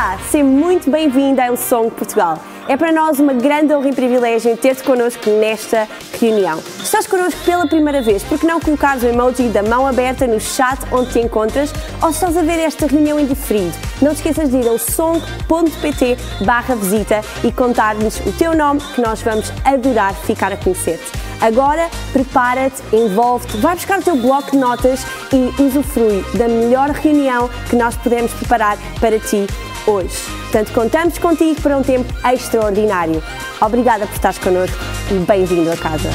[0.00, 2.38] Olá, seja muito bem-vindo ao Song Portugal.
[2.66, 5.86] É para nós uma grande honra e privilégio ter-te connosco nesta
[6.18, 6.58] reunião.
[6.82, 10.40] Estás connosco pela primeira vez, por que não colocares o emoji da mão aberta no
[10.40, 11.70] chat onde te encontras
[12.02, 16.16] ou estás a ver esta reunião em diferido, não te esqueças de ir ao song.pt
[16.46, 21.29] barra visita e contar-nos o teu nome que nós vamos adorar ficar a conhecer-te.
[21.40, 25.00] Agora, prepara-te, envolve-te, vai buscar o teu bloco de notas
[25.32, 29.46] e usufrui da melhor reunião que nós podemos preparar para ti
[29.86, 30.14] hoje.
[30.42, 33.22] Portanto, contamos contigo para um tempo extraordinário.
[33.58, 34.76] Obrigada por estares connosco
[35.10, 36.10] e bem-vindo a casa.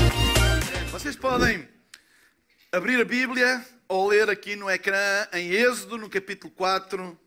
[0.92, 1.68] Vocês podem
[2.72, 7.18] abrir a Bíblia ou ler aqui no ecrã em Êxodo, no capítulo 4,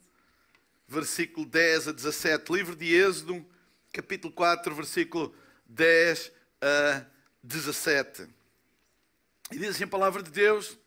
[0.87, 2.53] versículo 10 a 17.
[2.53, 3.45] Livro de Êxodo,
[3.92, 5.34] capítulo 4, versículo
[5.69, 6.30] 10
[6.62, 7.18] a 17.
[7.48, 8.29] 17.
[9.51, 10.79] E diz assim a palavra de Deus.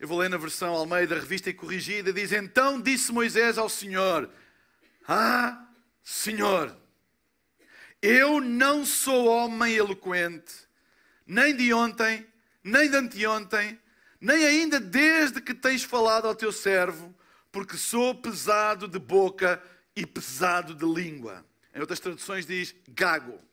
[0.00, 2.12] Eu vou ler na versão Almeida, revista e corrigida.
[2.12, 4.28] Diz: Então disse Moisés ao Senhor:
[5.06, 5.64] Ah,
[6.02, 6.76] Senhor,
[8.02, 10.52] eu não sou homem eloquente,
[11.24, 12.26] nem de ontem,
[12.62, 13.80] nem de anteontem,
[14.20, 17.14] nem ainda desde que tens falado ao teu servo,
[17.52, 19.62] porque sou pesado de boca
[19.94, 21.46] e pesado de língua.
[21.72, 23.45] Em outras traduções diz gago.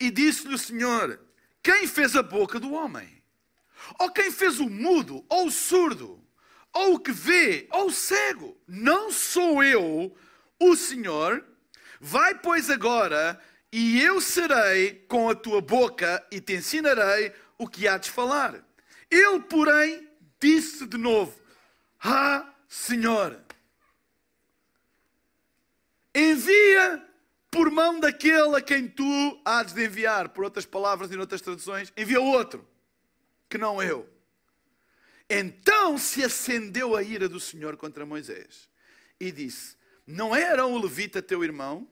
[0.00, 1.20] E disse-lhe o Senhor:
[1.62, 3.22] Quem fez a boca do homem?
[3.98, 6.22] Ou quem fez o mudo, ou o surdo,
[6.72, 8.56] ou o que vê, ou o cego?
[8.66, 10.16] Não sou eu,
[10.58, 11.44] o Senhor?
[12.00, 13.40] Vai, pois, agora,
[13.72, 18.64] e eu serei com a tua boca e te ensinarei o que há de falar.
[19.10, 20.08] Ele, porém,
[20.40, 21.38] disse de novo:
[22.00, 23.40] Ah, Senhor,
[26.14, 27.07] envia
[27.50, 30.30] por mão daquele a quem tu há de enviar.
[30.30, 32.66] Por outras palavras e noutras traduções, envia outro,
[33.48, 34.08] que não eu.
[35.28, 38.68] Então se acendeu a ira do Senhor contra Moisés
[39.20, 41.86] e disse: Não era o levita teu irmão?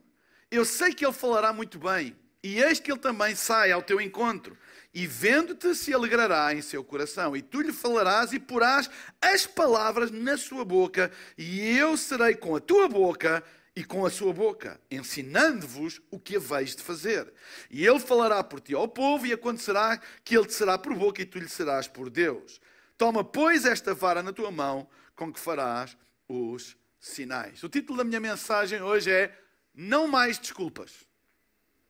[0.49, 3.99] Eu sei que ele falará muito bem, e eis que ele também sai ao teu
[3.99, 4.57] encontro,
[4.93, 8.89] e vendo-te se alegrará em seu coração, e tu lhe falarás e porás
[9.21, 13.43] as palavras na sua boca, e eu serei com a tua boca
[13.77, 17.31] e com a sua boca, ensinando-vos o que haveis de fazer.
[17.69, 21.21] E ele falará por ti ao povo, e acontecerá que ele te será por boca,
[21.21, 22.59] e tu lhe serás por Deus.
[22.97, 25.95] Toma, pois, esta vara na tua mão, com que farás
[26.27, 27.61] os sinais.
[27.61, 29.39] O título da minha mensagem hoje é
[29.75, 31.05] Não mais desculpas.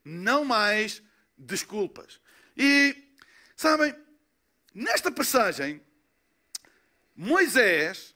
[0.04, 1.02] Não mais
[1.38, 2.20] desculpas.
[2.58, 2.98] E,
[3.56, 3.96] sabem,
[4.76, 5.82] nesta passagem,
[7.16, 8.14] Moisés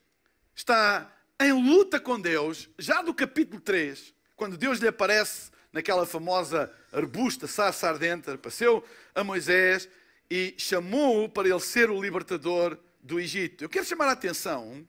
[0.53, 1.09] está
[1.45, 7.47] em luta com Deus, já do capítulo 3, quando Deus lhe aparece naquela famosa arbusta,
[7.47, 8.83] sarça ardente, apareceu
[9.15, 9.87] a Moisés
[10.29, 13.63] e chamou-o para ele ser o libertador do Egito.
[13.63, 14.85] Eu quero chamar a atenção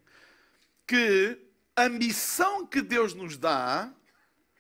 [0.87, 1.39] que
[1.75, 3.93] a missão que Deus nos dá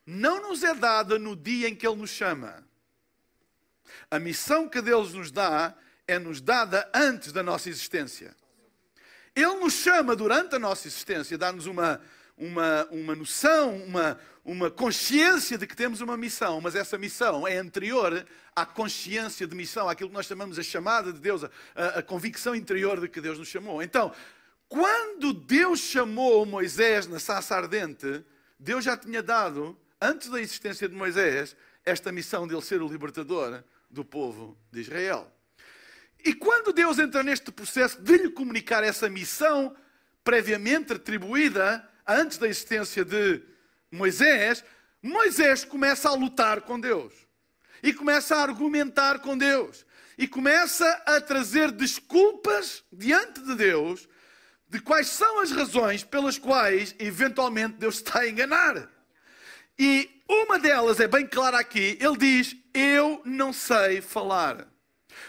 [0.06, 2.66] não nos é dada no dia em que Ele nos chama.
[4.10, 5.74] A missão que Deus nos dá
[6.06, 8.34] é nos dada antes da nossa existência.
[9.34, 12.00] Ele nos chama durante a nossa existência, dá-nos uma,
[12.36, 17.56] uma, uma noção, uma, uma consciência de que temos uma missão, mas essa missão é
[17.56, 21.50] anterior à consciência de missão, àquilo que nós chamamos a chamada de Deus, a,
[21.98, 23.82] a convicção interior de que Deus nos chamou.
[23.82, 24.12] Então,
[24.68, 28.24] quando Deus chamou Moisés na saça ardente,
[28.58, 32.88] Deus já tinha dado, antes da existência de Moisés, esta missão de ele ser o
[32.88, 35.30] libertador do povo de Israel.
[36.24, 39.74] E quando Deus entra neste processo de lhe comunicar essa missão
[40.22, 43.42] previamente atribuída antes da existência de
[43.90, 44.64] Moisés,
[45.02, 47.12] Moisés começa a lutar com Deus.
[47.82, 49.84] E começa a argumentar com Deus.
[50.16, 54.08] E começa a trazer desculpas diante de Deus
[54.68, 58.88] de quais são as razões pelas quais eventualmente Deus está a enganar.
[59.78, 61.98] E uma delas é bem clara aqui.
[62.00, 64.71] Ele diz: Eu não sei falar.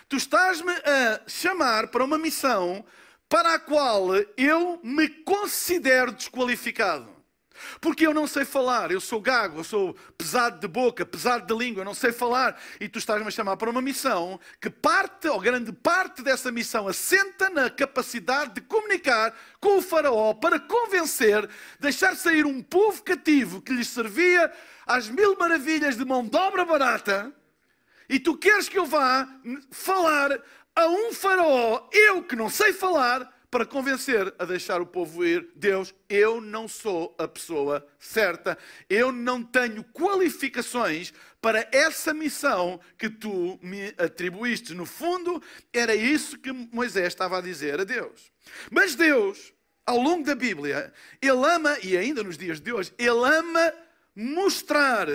[0.08, 2.86] Tu estás-me a chamar para uma missão
[3.30, 7.14] para a qual eu me considero desqualificado.
[7.80, 11.54] Porque eu não sei falar, eu sou gago, eu sou pesado de boca, pesado de
[11.54, 12.60] língua, eu não sei falar.
[12.80, 16.88] E tu estás-me a chamar para uma missão que parte, ou grande parte dessa missão,
[16.88, 23.62] assenta na capacidade de comunicar com o Faraó para convencer, deixar sair um povo cativo
[23.62, 24.52] que lhes servia
[24.86, 27.34] às mil maravilhas de mão de obra barata
[28.14, 29.28] e tu queres que eu vá
[29.72, 30.40] falar
[30.76, 35.48] a um faraó, eu que não sei falar, para convencer a deixar o povo ir.
[35.56, 38.56] Deus, eu não sou a pessoa certa,
[38.88, 41.12] eu não tenho qualificações
[41.42, 44.76] para essa missão que tu me atribuíste.
[44.76, 45.42] No fundo,
[45.74, 48.32] era isso que Moisés estava a dizer a Deus.
[48.70, 49.52] Mas Deus
[49.88, 53.74] ao longo da Bíblia, ele ama, e ainda nos dias de hoje, ele ama
[54.16, 55.08] mostrar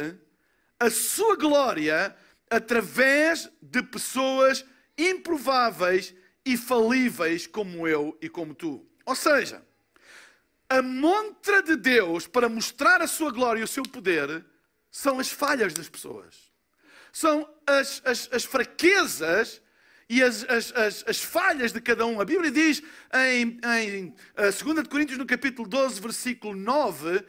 [0.80, 2.14] a sua glória
[2.50, 4.64] através de pessoas
[4.96, 6.14] improváveis
[6.44, 8.86] e falíveis como eu e como tu.
[9.04, 9.62] Ou seja,
[10.68, 14.44] a montra de Deus para mostrar a sua glória e o seu poder
[14.90, 16.52] são as falhas das pessoas.
[17.12, 19.62] São as, as, as fraquezas
[20.08, 22.20] e as, as, as, as, falhas de cada um.
[22.20, 22.82] A Bíblia diz
[23.14, 23.58] em,
[23.94, 27.24] em 2 Coríntios, no capítulo 12, versículo 9,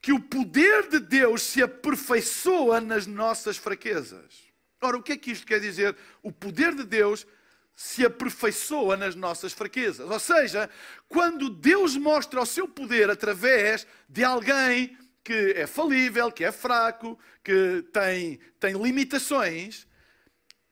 [0.00, 4.43] que o poder de Deus se aperfeiçoa nas nossas fraquezas.
[4.84, 5.96] Ora, o que é que isto quer dizer?
[6.22, 7.26] O poder de Deus
[7.74, 10.08] se aperfeiçoa nas nossas fraquezas.
[10.08, 10.68] Ou seja,
[11.08, 17.18] quando Deus mostra o seu poder através de alguém que é falível, que é fraco,
[17.42, 19.86] que tem, tem limitações,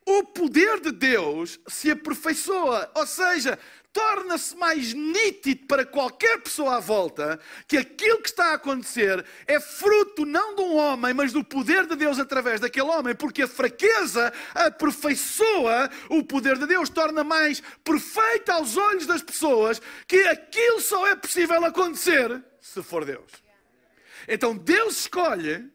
[0.06, 2.91] o poder de Deus se aperfeiçoa.
[2.94, 3.58] Ou seja,
[3.93, 9.61] torna-se mais nítido para qualquer pessoa à volta que aquilo que está a acontecer é
[9.61, 13.49] fruto não de um homem, mas do poder de Deus através daquele homem, porque a
[13.49, 20.81] fraqueza aperfeiçoa o poder de Deus, torna mais perfeita aos olhos das pessoas que aquilo
[20.81, 23.31] só é possível acontecer se for Deus.
[24.27, 25.71] Então Deus escolhe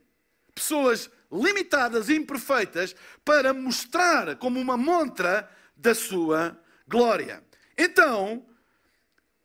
[0.55, 7.43] pessoas limitadas e imperfeitas para mostrar como uma montra da sua glória.
[7.77, 8.45] Então,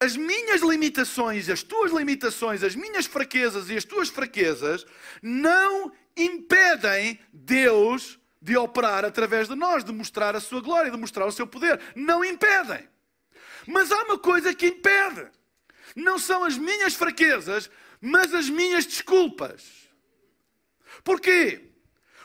[0.00, 4.84] as minhas limitações, as tuas limitações, as minhas fraquezas e as tuas fraquezas
[5.22, 11.26] não impedem Deus de operar através de nós, de mostrar a sua glória, de mostrar
[11.26, 11.80] o seu poder.
[11.94, 12.88] Não impedem.
[13.66, 15.30] Mas há uma coisa que impede.
[15.94, 17.70] Não são as minhas fraquezas,
[18.00, 19.62] mas as minhas desculpas.
[21.04, 21.70] Porquê?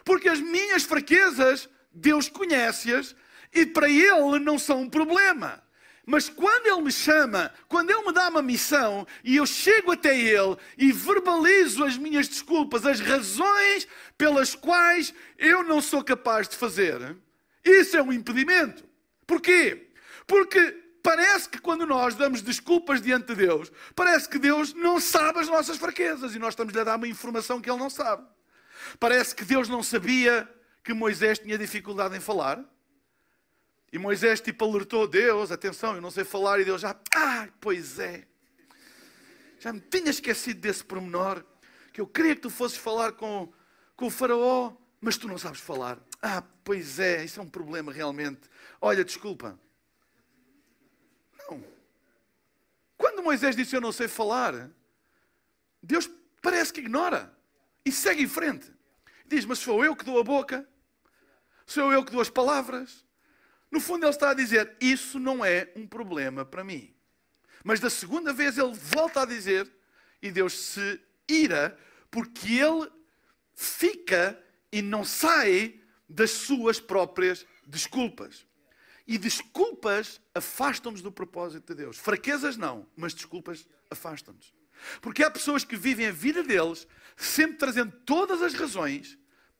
[0.03, 3.15] Porque as minhas fraquezas, Deus conhece-as
[3.53, 5.66] e para Ele não são um problema.
[6.09, 10.17] Mas quando Ele me chama, quando Ele me dá uma missão e eu chego até
[10.17, 13.85] Ele e verbalizo as minhas desculpas, as razões
[14.17, 17.13] pelas quais eu não sou capaz de fazer,
[17.61, 18.85] isso é um impedimento.
[19.27, 19.89] Porquê?
[20.25, 25.39] Porque parece que quando nós damos desculpas diante de Deus, parece que Deus não sabe
[25.39, 28.25] as nossas fraquezas e nós estamos-lhe a dar uma informação que Ele não sabe.
[28.97, 30.49] Parece que Deus não sabia
[30.85, 32.63] que Moisés tinha dificuldade em falar.
[33.91, 37.99] E Moisés tipo alertou Deus, atenção, eu não sei falar, e Deus já, ah, pois
[37.99, 38.27] é.
[39.59, 41.43] Já me tinha esquecido desse pormenor,
[41.93, 43.51] que eu queria que tu fosses falar com,
[43.95, 45.99] com o faraó, mas tu não sabes falar.
[46.21, 48.41] Ah, pois é, isso é um problema realmente.
[48.81, 49.59] Olha, desculpa.
[51.39, 51.63] Não.
[52.97, 54.69] Quando Moisés disse eu não sei falar,
[55.81, 56.09] Deus
[56.41, 57.33] parece que ignora
[57.85, 58.71] e segue em frente.
[59.25, 60.67] Diz, mas sou eu que dou a boca,
[61.65, 63.05] sou eu que dou as palavras,
[63.71, 66.93] no fundo, ele está a dizer: Isso não é um problema para mim.
[67.63, 69.69] Mas da segunda vez ele volta a dizer,
[70.21, 71.77] e Deus se ira,
[72.09, 72.89] porque ele
[73.53, 74.41] fica
[74.71, 78.45] e não sai das suas próprias desculpas.
[79.05, 81.97] E desculpas afastam-nos do propósito de Deus.
[81.97, 84.53] Fraquezas não, mas desculpas afastam-nos.
[85.01, 89.17] Porque há pessoas que vivem a vida deles sempre trazendo todas as razões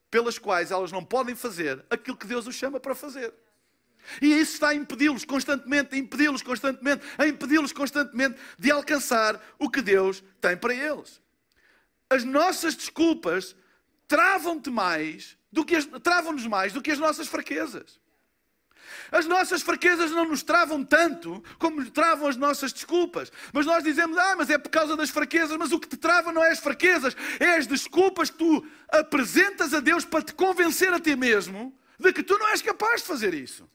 [0.10, 3.33] pelas quais elas não podem fazer aquilo que Deus os chama para fazer.
[4.21, 9.69] E isso está a impedi-los constantemente, a impedi-los constantemente, a impedi-los constantemente de alcançar o
[9.69, 11.21] que Deus tem para eles.
[12.09, 13.56] As nossas desculpas
[14.08, 18.00] travam-te mais do que travam-nos mais do que as nossas fraquezas.
[19.12, 23.32] As nossas fraquezas não nos travam tanto como travam as nossas desculpas.
[23.53, 25.58] Mas nós dizemos, ah, mas é por causa das fraquezas.
[25.58, 29.74] Mas o que te trava não é as fraquezas, é as desculpas que tu apresentas
[29.74, 33.08] a Deus para te convencer a ti mesmo de que tu não és capaz de
[33.08, 33.70] fazer isso.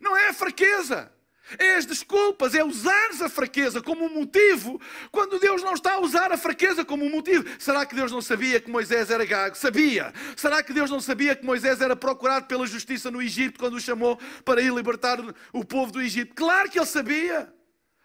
[0.00, 1.12] Não é a fraqueza.
[1.58, 4.80] É as desculpas, é usares a fraqueza como um motivo,
[5.12, 7.44] quando Deus não está a usar a fraqueza como um motivo.
[7.56, 9.56] Será que Deus não sabia que Moisés era gago?
[9.56, 10.12] Sabia.
[10.36, 13.80] Será que Deus não sabia que Moisés era procurado pela justiça no Egito quando o
[13.80, 15.18] chamou para ir libertar
[15.52, 16.34] o povo do Egito?
[16.34, 17.52] Claro que ele sabia.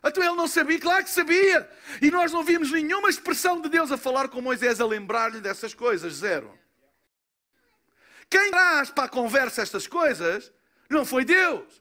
[0.04, 0.80] Então ele não sabia?
[0.80, 1.68] Claro que sabia.
[2.00, 5.74] E nós não vimos nenhuma expressão de Deus a falar com Moisés, a lembrar-lhe dessas
[5.74, 6.14] coisas.
[6.14, 6.56] Zero.
[8.30, 10.52] Quem traz para a conversa estas coisas
[10.88, 11.81] não foi Deus.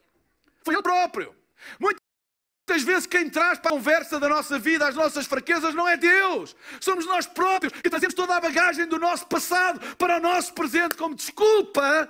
[0.64, 1.34] Foi Ele próprio.
[1.78, 5.96] Muitas vezes quem traz para a conversa da nossa vida as nossas fraquezas não é
[5.96, 6.54] Deus.
[6.80, 10.96] Somos nós próprios que trazemos toda a bagagem do nosso passado para o nosso presente
[10.96, 12.08] como desculpa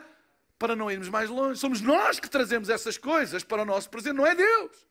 [0.59, 1.59] para não irmos mais longe.
[1.59, 4.91] Somos nós que trazemos essas coisas para o nosso presente, não é Deus.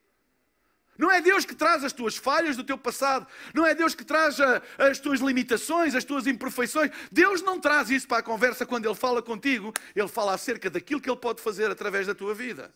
[0.98, 3.26] Não é Deus que traz as tuas falhas do teu passado.
[3.54, 4.38] Não é Deus que traz
[4.78, 6.92] as tuas limitações, as tuas imperfeições.
[7.10, 9.72] Deus não traz isso para a conversa quando Ele fala contigo.
[9.96, 12.74] Ele fala acerca daquilo que Ele pode fazer através da tua vida.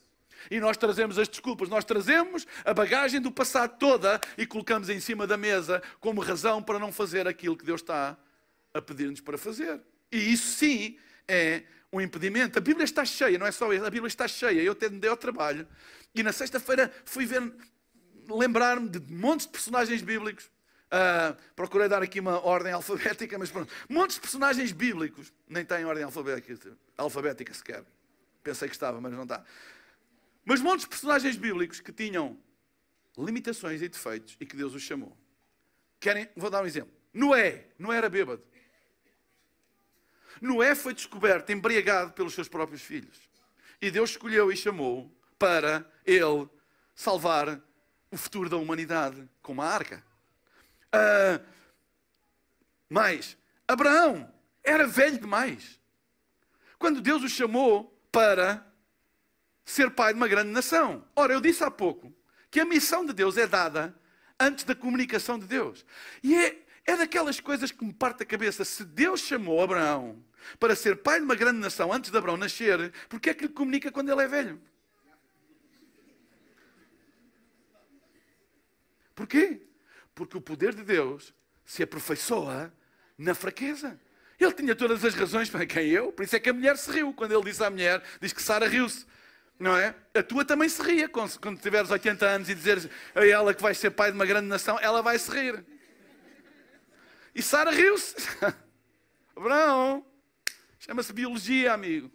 [0.50, 5.00] E nós trazemos as desculpas, nós trazemos a bagagem do passado toda e colocamos em
[5.00, 8.16] cima da mesa como razão para não fazer aquilo que Deus está
[8.72, 9.80] a pedir-nos para fazer.
[10.10, 12.58] E isso sim é um impedimento.
[12.58, 14.60] A Bíblia está cheia, não é só isso, a Bíblia está cheia.
[14.60, 15.66] Eu até me dei ao trabalho
[16.14, 17.52] e na sexta-feira fui ver,
[18.28, 20.50] lembrar-me de montes de personagens bíblicos.
[20.94, 23.72] Uh, procurei dar aqui uma ordem alfabética, mas pronto.
[23.88, 27.84] Montes de personagens bíblicos, nem tem ordem alfabética, alfabética sequer.
[28.42, 29.42] Pensei que estava, mas não está.
[30.44, 32.38] Mas de personagens bíblicos que tinham
[33.16, 35.16] limitações e defeitos e que Deus os chamou.
[35.98, 36.28] Querem?
[36.36, 36.92] Vou dar um exemplo.
[37.12, 38.42] Noé, Noé era bêbado.
[40.40, 43.18] Noé foi descoberto embriagado pelos seus próprios filhos.
[43.80, 46.48] E Deus escolheu e chamou para ele
[46.94, 47.60] salvar
[48.10, 50.04] o futuro da humanidade com uma arca.
[50.94, 51.44] Uh,
[52.88, 53.36] mas
[53.66, 54.32] Abraão
[54.62, 55.80] era velho demais.
[56.78, 58.64] Quando Deus o chamou para
[59.64, 61.04] ser pai de uma grande nação.
[61.16, 62.14] Ora, eu disse há pouco
[62.50, 63.94] que a missão de Deus é dada
[64.38, 65.84] antes da comunicação de Deus.
[66.22, 68.64] E é, é daquelas coisas que me parte a cabeça.
[68.64, 70.22] Se Deus chamou Abraão
[70.58, 73.52] para ser pai de uma grande nação antes de Abraão nascer, porque é que lhe
[73.52, 74.60] comunica quando ele é velho?
[79.14, 79.62] Porquê?
[80.14, 81.32] Porque o poder de Deus
[81.64, 82.72] se aperfeiçoa
[83.16, 83.98] na fraqueza.
[84.38, 86.90] Ele tinha todas as razões para quem eu, por isso é que a mulher se
[86.90, 87.14] riu.
[87.14, 89.06] Quando ele disse à mulher, diz que Sara riu-se.
[89.58, 89.94] Não é?
[90.14, 93.78] A tua também se ria quando tiveres 80 anos e dizeres a ela que vais
[93.78, 95.64] ser pai de uma grande nação, ela vai se rir.
[97.34, 98.14] E Sara riu-se.
[99.36, 100.04] Abraão,
[100.78, 102.10] chama-se biologia, amigo.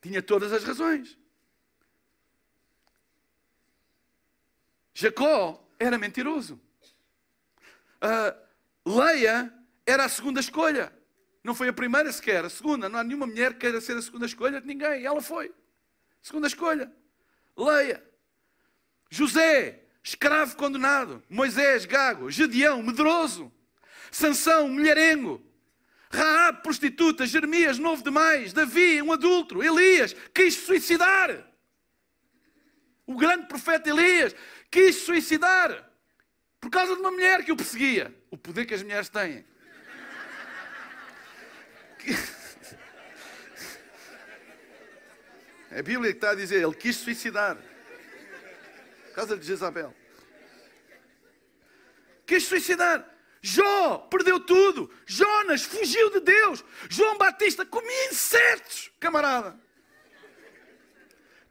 [0.00, 1.18] Tinha todas as razões.
[4.94, 6.60] Jacó era mentiroso.
[8.02, 9.52] Uh, Leia
[9.86, 10.92] era a segunda escolha.
[11.42, 12.88] Não foi a primeira sequer, a segunda.
[12.88, 15.04] Não há nenhuma mulher que queira ser a segunda escolha de ninguém.
[15.04, 15.52] Ela foi.
[16.22, 16.92] Segunda escolha.
[17.56, 18.02] Leia.
[19.10, 21.22] José, escravo condenado.
[21.28, 22.30] Moisés, gago.
[22.30, 23.52] Gedeão, medroso.
[24.10, 25.42] Sansão, mulherengo.
[26.10, 27.26] Raab, prostituta.
[27.26, 28.52] Jeremias, novo demais.
[28.52, 29.62] Davi, um adulto.
[29.62, 31.46] Elias, quis suicidar.
[33.06, 34.34] O grande profeta Elias
[34.70, 35.90] quis suicidar
[36.60, 38.14] por causa de uma mulher que o perseguia.
[38.30, 39.46] O poder que as mulheres têm.
[45.70, 47.56] É a Bíblia que está a dizer, ele quis suicidar.
[49.06, 49.94] Por causa de Jezabel.
[52.26, 53.08] Quis suicidar.
[53.40, 54.90] Jó perdeu tudo.
[55.06, 56.64] Jonas fugiu de Deus.
[56.88, 59.58] João Batista comia insetos, camarada.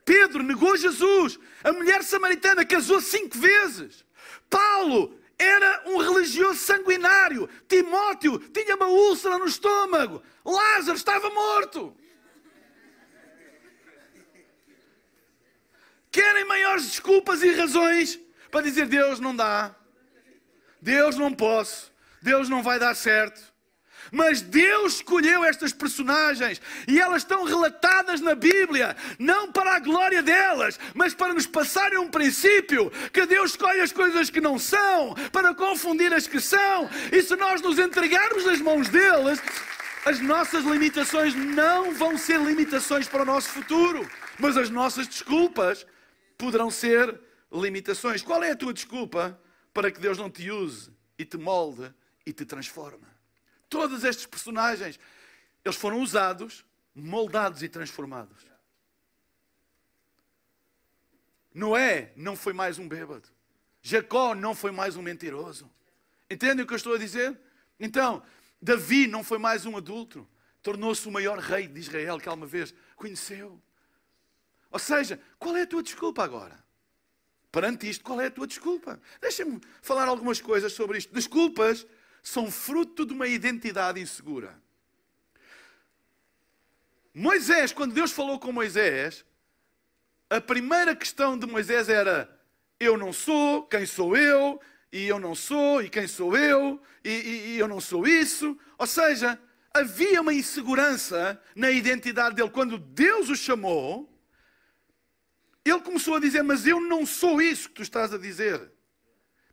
[0.05, 1.39] Pedro negou Jesus.
[1.63, 4.05] A mulher samaritana casou cinco vezes.
[4.49, 7.47] Paulo era um religioso sanguinário.
[7.67, 10.23] Timóteo tinha uma úlcera no estômago.
[10.43, 11.95] Lázaro estava morto.
[16.11, 19.75] Querem maiores desculpas e razões para dizer Deus não dá,
[20.81, 23.53] Deus não posso, Deus não vai dar certo.
[24.11, 30.23] Mas Deus escolheu estas personagens e elas estão relatadas na Bíblia, não para a glória
[30.23, 35.13] delas, mas para nos passarem um princípio que Deus escolhe as coisas que não são,
[35.31, 39.41] para confundir as que são, e se nós nos entregarmos nas mãos deles,
[40.05, 44.09] as nossas limitações não vão ser limitações para o nosso futuro,
[44.39, 45.85] mas as nossas desculpas
[46.37, 47.19] poderão ser
[47.51, 48.21] limitações.
[48.21, 49.39] Qual é a tua desculpa
[49.73, 51.93] para que Deus não te use e te molde
[52.25, 53.16] e te transforme?
[53.69, 54.99] Todos estes personagens,
[55.63, 58.45] eles foram usados, moldados e transformados.
[61.53, 63.27] Noé não foi mais um bêbado.
[63.81, 65.71] Jacó não foi mais um mentiroso.
[66.29, 67.39] Entendem o que eu estou a dizer?
[67.79, 68.21] Então,
[68.61, 70.27] Davi não foi mais um adulto.
[70.61, 73.61] Tornou-se o maior rei de Israel que alguma vez conheceu.
[74.69, 76.63] Ou seja, qual é a tua desculpa agora?
[77.51, 79.01] Perante isto, qual é a tua desculpa?
[79.21, 81.13] Deixa-me falar algumas coisas sobre isto.
[81.13, 81.87] Desculpas
[82.27, 84.61] são fruto de uma identidade insegura.
[87.13, 89.25] Moisés, quando Deus falou com Moisés,
[90.29, 92.29] a primeira questão de Moisés era:
[92.79, 94.59] Eu não sou, quem sou eu?
[94.91, 96.81] E eu não sou, e quem sou eu?
[97.03, 98.57] E, e, e eu não sou isso.
[98.77, 99.39] Ou seja,
[99.73, 102.49] havia uma insegurança na identidade dele.
[102.49, 104.13] Quando Deus o chamou,
[105.63, 108.69] ele começou a dizer: Mas eu não sou isso que tu estás a dizer.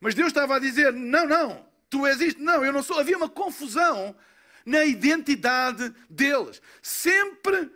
[0.00, 2.42] Mas Deus estava a dizer: Não, não, tu és isto.
[2.42, 2.98] Não, eu não sou.
[2.98, 4.16] Havia uma confusão
[4.66, 6.60] na identidade deles.
[6.82, 7.70] Sempre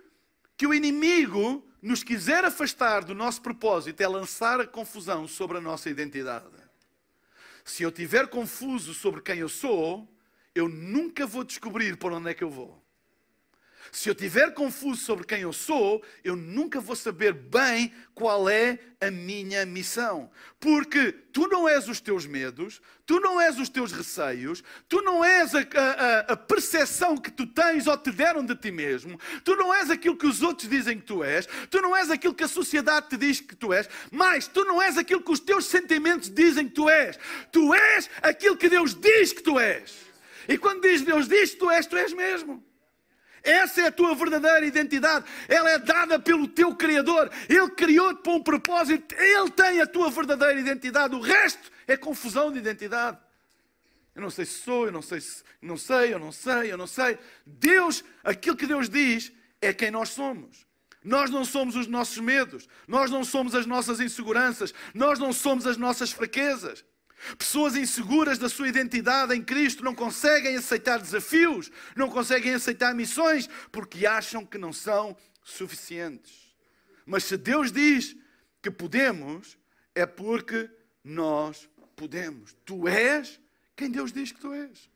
[0.57, 5.61] que o inimigo nos quiser afastar do nosso propósito, é lançar a confusão sobre a
[5.61, 6.47] nossa identidade.
[7.65, 10.13] Se eu estiver confuso sobre quem eu sou,
[10.53, 12.83] eu nunca vou descobrir por onde é que eu vou.
[13.91, 18.79] Se eu estiver confuso sobre quem eu sou, eu nunca vou saber bem qual é
[19.01, 20.31] a minha missão.
[20.59, 25.25] Porque tu não és os teus medos, tu não és os teus receios, tu não
[25.25, 29.55] és a, a, a percepção que tu tens ou te deram de ti mesmo, tu
[29.57, 32.45] não és aquilo que os outros dizem que tu és, tu não és aquilo que
[32.45, 35.67] a sociedade te diz que tu és, mas tu não és aquilo que os teus
[35.67, 37.19] sentimentos dizem que tu és.
[37.53, 40.09] Tu és aquilo que Deus diz que tu és.
[40.49, 42.68] E quando diz Deus diz que tu és, tu és mesmo.
[43.43, 45.25] Essa é a tua verdadeira identidade.
[45.49, 47.31] Ela é dada pelo teu Criador.
[47.49, 49.15] Ele criou-te para um propósito.
[49.15, 51.15] Ele tem a tua verdadeira identidade.
[51.15, 53.19] O resto é confusão de identidade.
[54.15, 56.77] Eu não sei se sou, eu não sei se não sei, eu não sei, eu
[56.77, 57.19] não sei.
[57.47, 60.67] Deus, aquilo que Deus diz é quem nós somos.
[61.05, 65.67] Nós não somos os nossos medos, nós não somos as nossas inseguranças, nós não somos
[65.67, 66.85] as nossas fraquezas.
[67.37, 73.49] Pessoas inseguras da sua identidade em Cristo não conseguem aceitar desafios, não conseguem aceitar missões,
[73.73, 76.55] porque acham que não são suficientes.
[77.05, 78.17] Mas se Deus diz
[78.63, 79.59] que podemos,
[79.95, 80.71] é porque
[81.03, 82.57] nós podemos.
[82.65, 83.41] Tu és
[83.75, 84.91] quem Deus diz que tu és.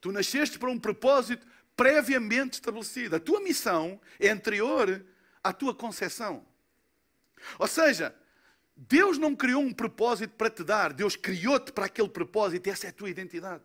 [0.00, 1.46] Tu nasceste para um propósito
[1.76, 3.16] previamente estabelecido.
[3.16, 5.04] A tua missão é anterior
[5.42, 6.46] à tua concepção.
[7.58, 8.14] Ou seja,
[8.76, 12.90] Deus não criou um propósito para te dar, Deus criou-te para aquele propósito, essa é
[12.90, 13.62] a tua identidade.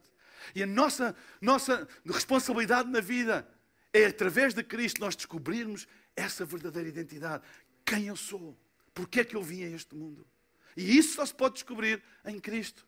[0.53, 3.47] E a nossa, nossa responsabilidade na vida
[3.91, 7.43] é, através de Cristo, nós descobrirmos essa verdadeira identidade.
[7.85, 8.57] Quem eu sou?
[8.93, 10.25] Porquê é que eu vim a este mundo?
[10.77, 12.85] E isso só se pode descobrir em Cristo.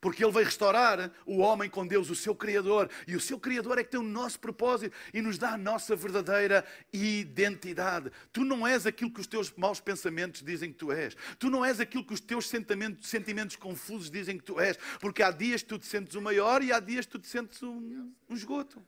[0.00, 2.88] Porque Ele veio restaurar o homem com Deus, o seu Criador.
[3.06, 5.96] E o seu Criador é que tem o nosso propósito e nos dá a nossa
[5.96, 8.12] verdadeira identidade.
[8.32, 11.16] Tu não és aquilo que os teus maus pensamentos dizem que tu és.
[11.38, 14.78] Tu não és aquilo que os teus sentimentos, sentimentos confusos dizem que tu és.
[15.00, 17.28] Porque há dias que tu te sentes o maior e há dias que tu te
[17.28, 18.80] sentes um, um esgoto.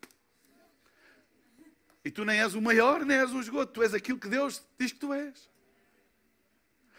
[2.04, 3.72] E tu nem és o maior, nem és um esgoto.
[3.72, 5.49] Tu és aquilo que Deus diz que tu és.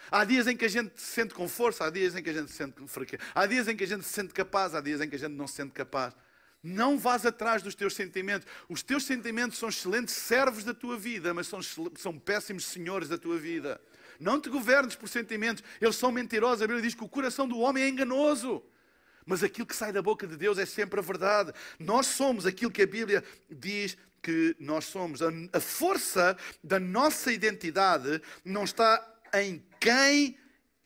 [0.09, 2.33] Há dias em que a gente se sente com força, há dias em que a
[2.33, 4.81] gente se sente com fraqueza, há dias em que a gente se sente capaz, há
[4.81, 6.15] dias em que a gente não se sente capaz.
[6.63, 8.47] Não vás atrás dos teus sentimentos.
[8.69, 11.59] Os teus sentimentos são excelentes servos da tua vida, mas são,
[11.95, 13.81] são péssimos senhores da tua vida.
[14.19, 16.61] Não te governes por sentimentos, eles são mentirosos.
[16.61, 18.63] A Bíblia diz que o coração do homem é enganoso.
[19.25, 21.51] Mas aquilo que sai da boca de Deus é sempre a verdade.
[21.79, 25.21] Nós somos aquilo que a Bíblia diz que nós somos.
[25.21, 30.37] A força da nossa identidade não está em quem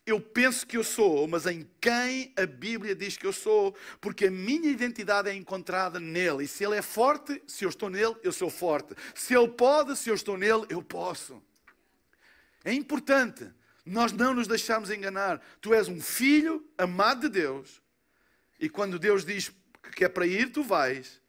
[0.06, 4.26] eu penso que eu sou, mas em quem a Bíblia diz que eu sou, porque
[4.26, 6.44] a minha identidade é encontrada nele.
[6.44, 8.94] E se ele é forte, se eu estou nele, eu sou forte.
[9.14, 11.42] Se ele pode, se eu estou nele, eu posso.
[12.64, 13.48] É importante
[13.84, 15.40] nós não nos deixarmos enganar.
[15.60, 17.82] Tu és um filho amado de Deus,
[18.58, 19.52] e quando Deus diz
[19.94, 21.20] que é para ir, tu vais.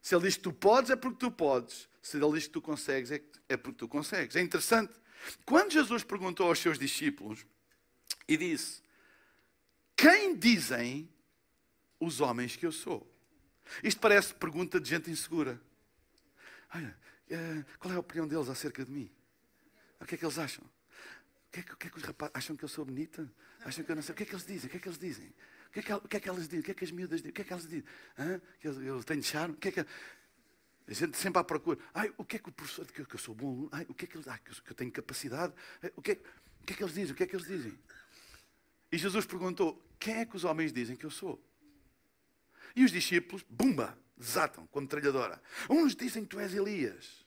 [0.00, 1.88] Se ele diz que tu podes, é porque tu podes.
[2.00, 4.34] Se ele diz que tu consegues, é, é porque tu consegues.
[4.34, 4.99] É interessante
[5.44, 7.46] quando Jesus perguntou aos seus discípulos
[8.26, 8.82] e disse:
[9.96, 11.08] Quem dizem
[11.98, 13.06] os homens que eu sou?
[13.82, 15.60] Isto parece pergunta de gente insegura.
[16.74, 16.96] Olha,
[17.28, 19.10] eh, qual é a opinião deles acerca de mim?
[20.00, 20.64] O que é que eles acham?
[20.64, 23.30] O que é que, que, é que os rapazes acham que eu sou bonita?
[23.64, 24.12] Acham que eu não sei?
[24.12, 24.68] O que é que eles dizem?
[24.68, 25.34] O que é que eles dizem?
[25.68, 26.60] O que é que, o que, é que elas dizem?
[26.60, 27.30] O que é que as miúdas dizem?
[27.30, 27.84] O que é que elas dizem?
[28.18, 28.40] Hã?
[28.60, 29.54] Que eu, eu tenho charme?
[29.54, 29.86] O que é que...
[30.90, 31.78] A gente sempre à procura.
[31.94, 34.08] Ai, o que é que o professor que, eu sou bom Ai, o que é
[34.08, 35.54] que eles ai, que, eu, tenho capacidade?
[35.94, 37.12] o, que é, o que é que eles dizem?
[37.12, 37.78] O que é que eles dizem?
[38.90, 41.40] E Jesus perguntou: quem é que os homens dizem que eu sou?
[42.74, 45.40] E os discípulos, bumba, desatam com metralhadora.
[45.68, 47.24] Uns dizem que tu és Elias.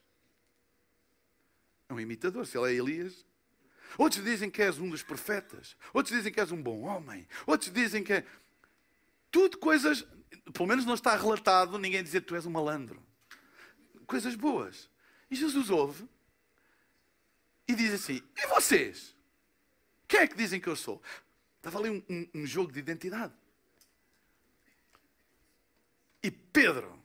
[1.88, 3.26] É um imitador, se ele é Elias.
[3.97, 5.78] Outros dizem que és um dos profetas.
[5.93, 7.26] Outros dizem que és um bom homem.
[7.47, 8.28] Outros dizem que é.
[9.32, 10.06] Tudo coisas.
[10.52, 13.02] Pelo menos não está relatado ninguém dizer que tu és um malandro
[14.03, 14.89] coisas boas.
[15.29, 16.07] E Jesus ouve
[17.67, 19.15] e diz assim: E vocês?
[20.07, 21.01] Quem é que dizem que eu sou?
[21.57, 23.33] Estava ali um, um, um jogo de identidade.
[26.21, 27.01] E Pedro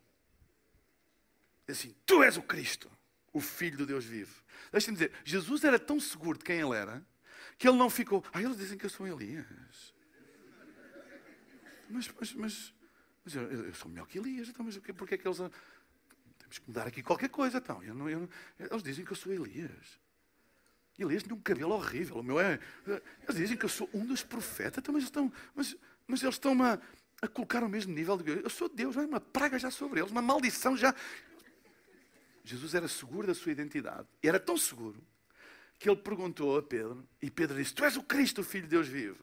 [1.66, 2.90] diz assim: Tu és o Cristo,
[3.32, 4.42] o Filho de Deus vivo.
[4.70, 7.04] Deixa-me dizer, Jesus era tão seguro de quem ele era
[7.58, 8.24] que ele não ficou.
[8.32, 9.44] Ah, eles dizem que eu sou Elias.
[11.90, 12.74] Mas, mas, mas,
[13.24, 15.38] mas eu, eu, sou melhor que Elias, então, mas porquê é que eles.
[16.48, 17.82] Temos que mudar aqui qualquer coisa, então.
[17.82, 20.00] Eu não, eu, eles dizem que eu sou Elias.
[20.98, 22.16] Elias tem um cabelo horrível.
[22.16, 22.58] O meu é.
[22.86, 26.62] Eles dizem que eu sou um dos profetas, então, mas, estão, mas, mas eles estão-me
[26.62, 26.80] a,
[27.20, 30.10] a, colocar ao mesmo nível de Eu sou Deus, é uma praga já sobre eles,
[30.10, 30.94] uma maldição já.
[32.42, 34.08] Jesus era seguro da sua identidade.
[34.22, 35.06] Era tão seguro
[35.78, 38.70] que ele perguntou a Pedro, e Pedro disse: Tu és o Cristo, o Filho de
[38.70, 39.22] Deus vivo.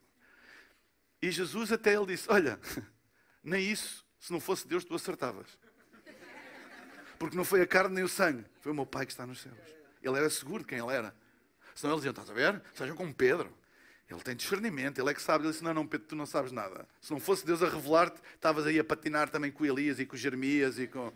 [1.19, 2.59] E Jesus até ele disse: Olha,
[3.43, 5.57] nem isso, se não fosse Deus, tu acertavas.
[7.17, 9.41] Porque não foi a carne nem o sangue, foi o meu Pai que está nos
[9.41, 9.55] céus.
[10.01, 11.15] Ele era seguro de quem ele era.
[11.73, 12.61] Senão eles diziam: Estás a ver?
[12.73, 13.51] Sejam como Pedro.
[14.07, 15.43] Ele tem discernimento, ele é que sabe.
[15.45, 16.87] Ele disse: Não, não, Pedro, tu não sabes nada.
[17.01, 20.15] Se não fosse Deus a revelar-te, estavas aí a patinar também com Elias e com
[20.15, 21.11] Jeremias e com.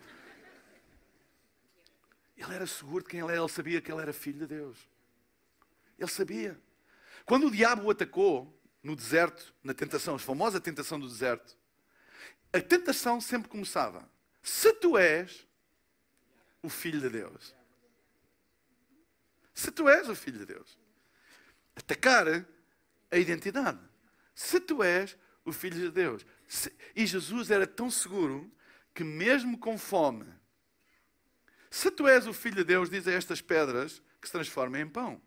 [2.36, 4.76] Ele era seguro de quem ele era, ele sabia que ele era filho de Deus.
[5.98, 6.58] Ele sabia.
[7.24, 11.56] Quando o diabo o atacou no deserto, na tentação, a famosa tentação do deserto,
[12.52, 14.08] a tentação sempre começava:
[14.42, 15.46] se tu és
[16.62, 17.54] o filho de Deus.
[19.54, 20.78] Se tu és o filho de Deus.
[21.74, 22.26] Atacar
[23.10, 23.80] a identidade.
[24.34, 26.24] Se tu és o filho de Deus.
[26.46, 26.72] Se...
[26.94, 28.50] E Jesus era tão seguro
[28.94, 30.26] que, mesmo com fome,
[31.70, 34.88] se tu és o filho de Deus, diz a estas pedras que se transformem em
[34.88, 35.22] pão.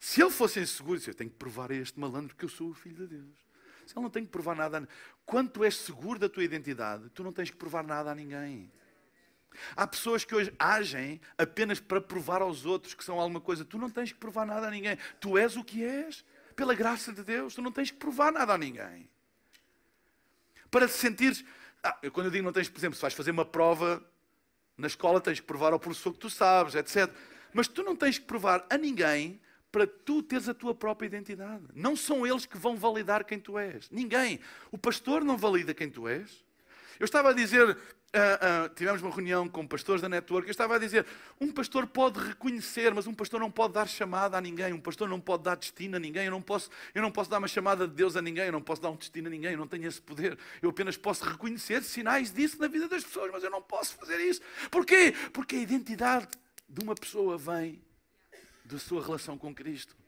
[0.00, 2.74] Se ele fosse inseguro, eu tenho que provar a este malandro que eu sou o
[2.74, 3.38] filho de Deus.
[3.86, 4.86] Se ele não tem que provar nada.
[5.24, 8.70] Quando tu és seguro da tua identidade, tu não tens que provar nada a ninguém.
[9.76, 13.64] Há pessoas que hoje agem apenas para provar aos outros que são alguma coisa.
[13.64, 14.98] Tu não tens que provar nada a ninguém.
[15.20, 17.54] Tu és o que és, pela graça de Deus.
[17.54, 19.08] Tu não tens que provar nada a ninguém.
[20.70, 21.44] Para te sentires.
[21.82, 24.02] Ah, quando eu digo não tens, por exemplo, se vais fazer uma prova
[24.76, 27.12] na escola, tens que provar ao professor que tu sabes, etc.
[27.52, 29.40] Mas tu não tens que provar a ninguém
[29.70, 31.64] para tu teres a tua própria identidade.
[31.74, 33.90] Não são eles que vão validar quem tu és.
[33.90, 34.38] Ninguém.
[34.70, 36.44] O pastor não valida quem tu és.
[36.98, 37.76] Eu estava a dizer
[38.14, 40.46] Uh, uh, tivemos uma reunião com pastores da network.
[40.46, 41.04] Eu estava a dizer:
[41.40, 44.72] um pastor pode reconhecer, mas um pastor não pode dar chamada a ninguém.
[44.72, 46.26] Um pastor não pode dar destino a ninguém.
[46.26, 48.44] Eu não posso, eu não posso dar uma chamada de Deus a ninguém.
[48.46, 49.50] Eu não posso dar um destino a ninguém.
[49.50, 50.38] Eu não tenho esse poder.
[50.62, 54.20] Eu apenas posso reconhecer sinais disso na vida das pessoas, mas eu não posso fazer
[54.20, 54.40] isso.
[54.70, 55.12] Porquê?
[55.32, 56.28] Porque a identidade
[56.68, 57.82] de uma pessoa vem
[58.64, 60.03] da sua relação com Cristo.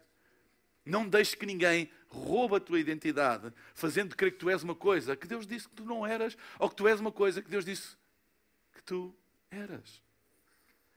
[0.86, 5.16] Não deixes que ninguém rouba a tua identidade, fazendo crer que tu és uma coisa
[5.16, 7.64] que Deus disse que tu não eras, ou que tu és uma coisa que Deus
[7.64, 7.96] disse
[8.72, 9.12] que tu
[9.50, 10.00] eras.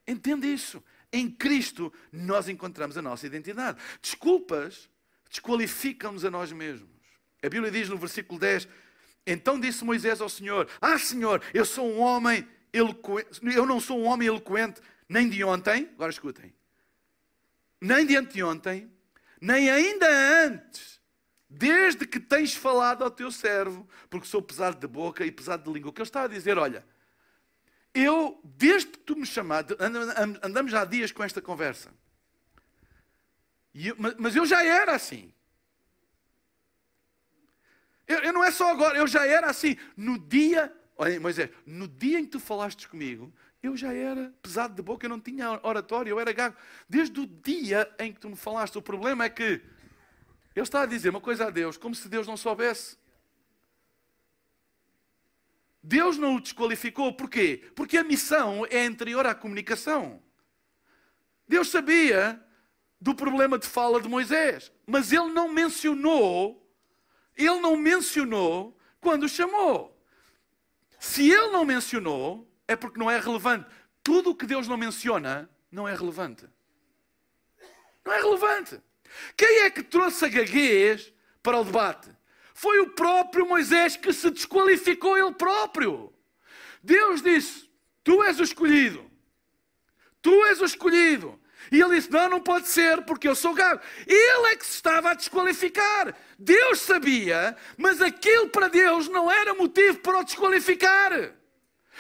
[0.08, 0.84] Entende isso?
[1.12, 3.82] Em Cristo nós encontramos a nossa identidade.
[4.00, 4.88] Desculpas
[5.30, 6.90] desqualificam-nos a nós mesmos.
[7.42, 8.68] A Bíblia diz no versículo 10:
[9.26, 14.00] Então disse Moisés ao Senhor: Ah, Senhor, eu sou um homem eloquente, eu não sou
[14.00, 16.54] um homem eloquente, nem de ontem, agora escutem,
[17.82, 18.92] nem de anteontem,
[19.42, 20.08] nem ainda
[20.46, 21.00] antes
[21.50, 25.72] desde que tens falado ao teu servo, porque sou pesado de boca e pesado de
[25.72, 25.90] língua.
[25.90, 26.86] O que ele está a dizer, olha,
[27.94, 29.76] eu, desde que tu me chamaste,
[30.44, 31.92] andamos já há dias com esta conversa,
[33.74, 35.34] eu, mas eu já era assim.
[38.08, 39.78] Eu, eu, não é só agora, eu já era assim.
[39.96, 44.74] No dia, olha, Moisés, no dia em que tu falaste comigo, eu já era pesado
[44.74, 46.56] de boca, eu não tinha oratório, eu era gago.
[46.88, 49.62] Desde o dia em que tu me falaste, o problema é que
[50.56, 52.98] ele está a dizer uma coisa a Deus, como se Deus não soubesse.
[55.84, 57.14] Deus não o desqualificou.
[57.14, 57.70] Porquê?
[57.76, 60.22] Porque a missão é anterior à comunicação.
[61.48, 62.44] Deus sabia
[63.00, 66.70] do problema de fala de Moisés, mas ele não mencionou,
[67.38, 69.98] ele não mencionou quando o chamou.
[71.00, 73.66] Se ele não mencionou, é porque não é relevante.
[74.04, 76.46] Tudo o que Deus não menciona não é relevante.
[78.06, 78.80] Não é relevante.
[79.36, 82.10] Quem é que trouxe a gaguez para o debate?
[82.54, 86.14] Foi o próprio Moisés que se desqualificou ele próprio.
[86.84, 87.68] Deus disse:
[88.04, 89.10] Tu és o escolhido.
[90.22, 91.42] Tu és o escolhido.
[91.72, 93.82] E ele disse: Não, não pode ser, porque eu sou gago.
[94.06, 96.16] Ele é que se estava a desqualificar.
[96.38, 101.39] Deus sabia, mas aquilo para Deus não era motivo para o desqualificar.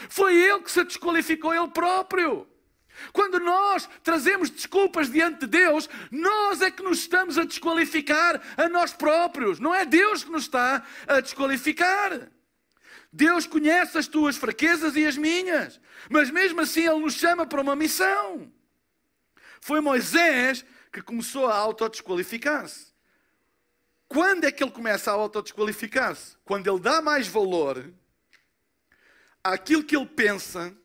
[0.07, 2.47] Foi ele que se desqualificou ele próprio.
[3.13, 8.69] Quando nós trazemos desculpas diante de Deus, nós é que nos estamos a desqualificar a
[8.69, 9.59] nós próprios.
[9.59, 12.29] Não é Deus que nos está a desqualificar.
[13.11, 17.61] Deus conhece as tuas fraquezas e as minhas, mas mesmo assim Ele nos chama para
[17.61, 18.51] uma missão.
[19.59, 22.89] Foi Moisés que começou a autodesqualificar-se.
[24.07, 26.35] Quando é que ele começa a autodesqualificar-se?
[26.43, 27.93] Quando ele dá mais valor
[29.43, 30.75] àquilo que ele pensa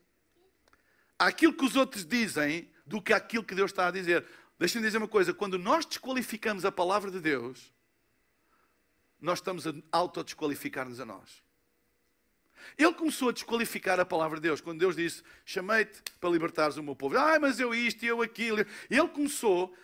[1.18, 4.24] aquilo que os outros dizem do que aquilo que Deus está a dizer.
[4.58, 7.72] Deixem-me dizer uma coisa: quando nós desqualificamos a palavra de Deus,
[9.20, 11.42] nós estamos a auto-desqualificar-nos a nós.
[12.78, 16.82] Ele começou a desqualificar a palavra de Deus quando Deus disse: Chamei-te para libertares o
[16.82, 17.16] meu povo.
[17.16, 18.64] Ah, mas eu isto e eu aquilo.
[18.90, 19.74] Ele começou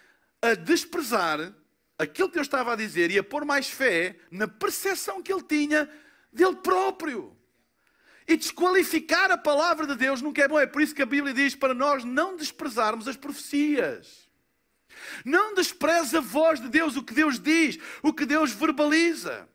[0.41, 1.53] a desprezar
[1.99, 5.43] aquilo que Deus estava a dizer e a pôr mais fé na percepção que ele
[5.43, 5.89] tinha
[6.33, 7.37] dele próprio.
[8.31, 10.61] E desqualificar a palavra de Deus nunca é bom.
[10.61, 14.31] É por isso que a Bíblia diz para nós não desprezarmos as profecias.
[15.25, 19.49] Não despreze a voz de Deus, o que Deus diz, o que Deus verbaliza.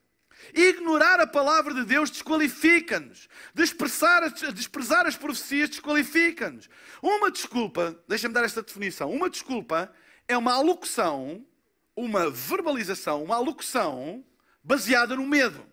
[0.54, 3.30] Ignorar a palavra de Deus desqualifica-nos.
[3.54, 6.70] Desprezar, desprezar as profecias desqualifica-nos.
[7.02, 9.90] Uma desculpa, deixa-me dar esta definição: uma desculpa
[10.28, 11.48] é uma alocução,
[11.96, 14.22] uma verbalização, uma alocução
[14.62, 15.66] baseada no medo.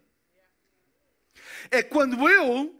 [1.69, 2.79] É quando eu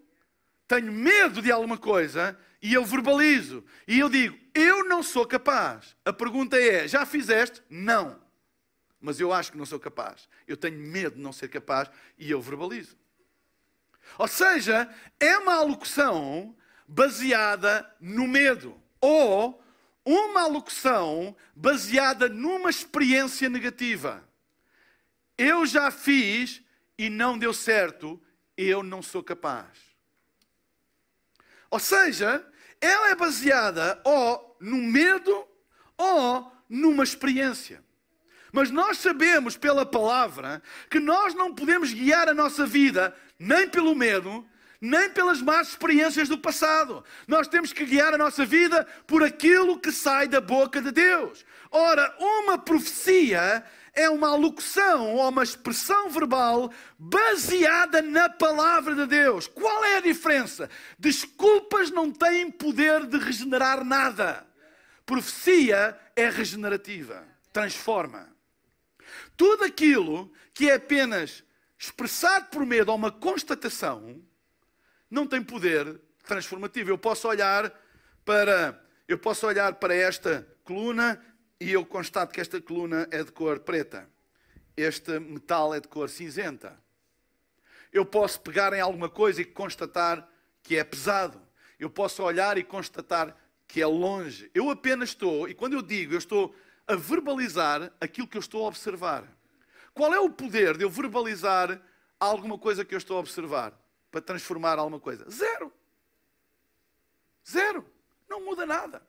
[0.67, 5.97] tenho medo de alguma coisa e eu verbalizo e eu digo, eu não sou capaz.
[6.05, 7.63] A pergunta é: já fizeste?
[7.69, 8.21] Não.
[9.01, 10.29] Mas eu acho que não sou capaz.
[10.47, 12.97] Eu tenho medo de não ser capaz e eu verbalizo.
[14.19, 16.55] Ou seja, é uma alocução
[16.87, 19.63] baseada no medo ou
[20.05, 24.23] uma alocução baseada numa experiência negativa.
[25.39, 26.63] Eu já fiz
[26.99, 28.21] e não deu certo,
[28.57, 29.92] eu não sou capaz.
[31.73, 32.47] Ou seja,
[32.79, 35.49] ela é baseada ou no medo
[35.97, 37.83] ou numa experiência.
[38.53, 43.95] Mas nós sabemos pela palavra que nós não podemos guiar a nossa vida nem pelo
[43.95, 44.47] medo,
[44.79, 47.03] nem pelas más experiências do passado.
[47.27, 51.43] Nós temos que guiar a nossa vida por aquilo que sai da boca de Deus.
[51.71, 59.47] Ora, uma profecia é uma alocução ou uma expressão verbal baseada na palavra de Deus.
[59.47, 60.71] Qual é a diferença?
[60.99, 64.47] Desculpas não têm poder de regenerar nada.
[65.05, 68.29] Profecia é regenerativa, transforma.
[69.37, 71.45] Tudo aquilo que é apenas
[71.79, 74.23] expressado por medo ou uma constatação
[75.11, 76.91] não tem poder transformativo.
[76.91, 77.71] Eu posso olhar
[78.25, 81.21] para, eu posso olhar para esta coluna
[81.63, 84.09] e eu constato que esta coluna é de cor preta.
[84.77, 86.79] Este metal é de cor cinzenta.
[87.93, 90.29] Eu posso pegar em alguma coisa e constatar
[90.63, 91.41] que é pesado.
[91.79, 94.51] Eu posso olhar e constatar que é longe.
[94.55, 96.55] Eu apenas estou, e quando eu digo, eu estou
[96.87, 99.25] a verbalizar aquilo que eu estou a observar.
[99.95, 101.81] Qual é o poder de eu verbalizar
[102.19, 103.79] alguma coisa que eu estou a observar?
[104.13, 105.29] para transformar alguma coisa?
[105.29, 105.73] Zero.
[107.51, 107.85] Zero.
[108.29, 109.03] Não muda nada.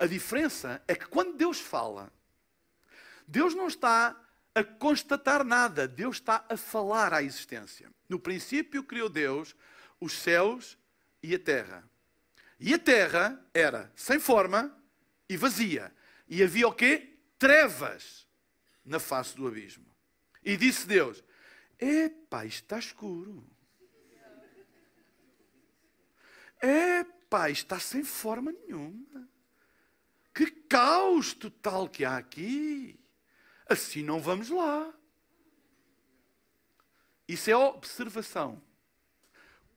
[0.00, 2.10] A diferença é que quando Deus fala,
[3.28, 4.18] Deus não está
[4.54, 7.92] a constatar nada, Deus está a falar à existência.
[8.08, 9.54] No princípio criou Deus
[10.00, 10.78] os céus
[11.22, 11.86] e a terra.
[12.58, 14.74] E a terra era sem forma
[15.28, 15.94] e vazia.
[16.26, 17.18] E havia o quê?
[17.38, 18.26] Trevas
[18.82, 19.94] na face do abismo.
[20.42, 21.22] E disse Deus:
[21.78, 23.46] Epá, está escuro.
[26.58, 29.29] É, pai, está sem forma nenhuma.
[30.34, 32.98] Que caos total que há aqui.
[33.68, 34.92] Assim não vamos lá.
[37.28, 38.60] Isso é observação.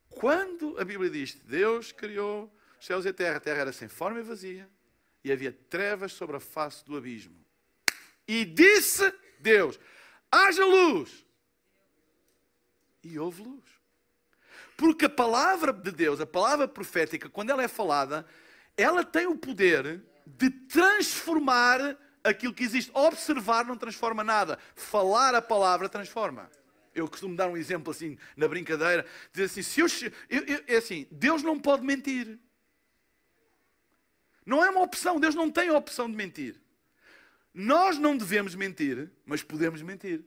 [0.09, 3.73] Quando a Bíblia diz que Deus criou os céus e a terra, a terra era
[3.73, 4.69] sem forma e vazia,
[5.23, 7.43] e havia trevas sobre a face do abismo.
[8.27, 9.79] E disse Deus:
[10.31, 11.25] haja luz.
[13.03, 13.63] E houve luz.
[14.75, 18.25] Porque a palavra de Deus, a palavra profética, quando ela é falada,
[18.75, 22.91] ela tem o poder de transformar aquilo que existe.
[22.93, 24.57] Observar não transforma nada.
[24.75, 26.49] Falar a palavra transforma.
[26.95, 29.87] Eu costumo dar um exemplo assim, na brincadeira, dizer assim, se eu,
[30.29, 32.39] eu, eu, é assim, Deus não pode mentir.
[34.45, 36.61] Não é uma opção, Deus não tem a opção de mentir.
[37.53, 40.23] Nós não devemos mentir, mas podemos mentir.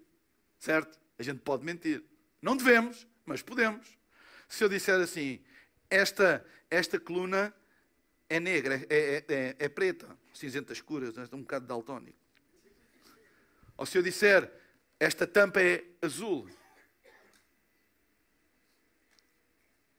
[0.58, 0.98] Certo?
[1.18, 2.02] A gente pode mentir.
[2.40, 3.86] Não devemos, mas podemos.
[4.48, 5.40] Se eu disser assim,
[5.90, 7.54] esta, esta coluna
[8.28, 12.18] é negra, é, é, é, é preta, cinzenta escura, um bocado daltónico.
[13.76, 14.50] Ou se eu disser,
[14.98, 16.48] esta tampa é azul.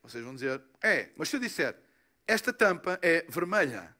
[0.02, 1.78] Vocês vão dizer, é, mas se eu disser,
[2.26, 3.96] esta tampa é vermelha,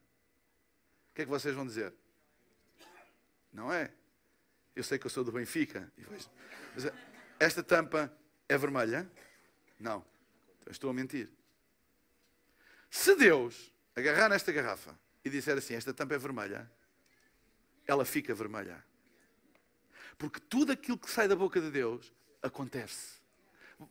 [1.10, 1.92] o que é que vocês vão dizer?
[3.52, 3.92] Não é?
[4.74, 5.90] Eu sei que eu sou do Benfica.
[6.74, 6.92] Mas
[7.40, 8.12] esta tampa
[8.48, 9.10] é vermelha?
[9.78, 10.04] Não.
[10.70, 11.30] Estou a mentir.
[12.90, 16.70] Se Deus agarrar nesta garrafa e disser assim: esta tampa é vermelha,
[17.86, 18.82] ela fica vermelha.
[20.16, 23.18] Porque tudo aquilo que sai da boca de Deus acontece.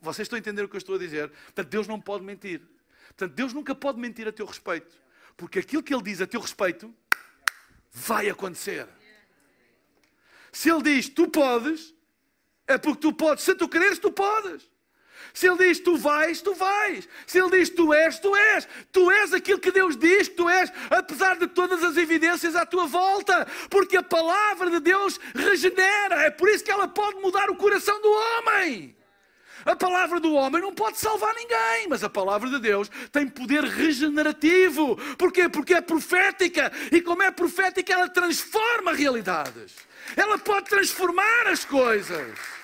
[0.00, 1.30] Vocês estão a entender o que eu estou a dizer?
[1.30, 2.60] Portanto, Deus não pode mentir.
[3.06, 4.94] Portanto, Deus nunca pode mentir a teu respeito.
[5.36, 6.94] Porque aquilo que Ele diz a teu respeito
[7.90, 8.86] vai acontecer.
[10.52, 11.94] Se Ele diz tu podes,
[12.66, 13.44] é porque tu podes.
[13.44, 14.70] Se tu quereres, tu podes.
[15.32, 17.08] Se Ele diz tu vais, tu vais.
[17.26, 18.68] Se Ele diz tu és, tu és.
[18.92, 22.66] Tu és aquilo que Deus diz que tu és, apesar de todas as evidências à
[22.66, 23.46] tua volta.
[23.70, 26.22] Porque a palavra de Deus regenera.
[26.22, 28.96] É por isso que ela pode mudar o coração do homem.
[29.64, 33.64] A palavra do homem não pode salvar ninguém, mas a palavra de Deus tem poder
[33.64, 34.96] regenerativo.
[35.16, 35.48] Porquê?
[35.48, 36.72] Porque é profética.
[36.90, 39.74] E como é profética, ela transforma realidades.
[40.16, 42.57] Ela pode transformar as coisas.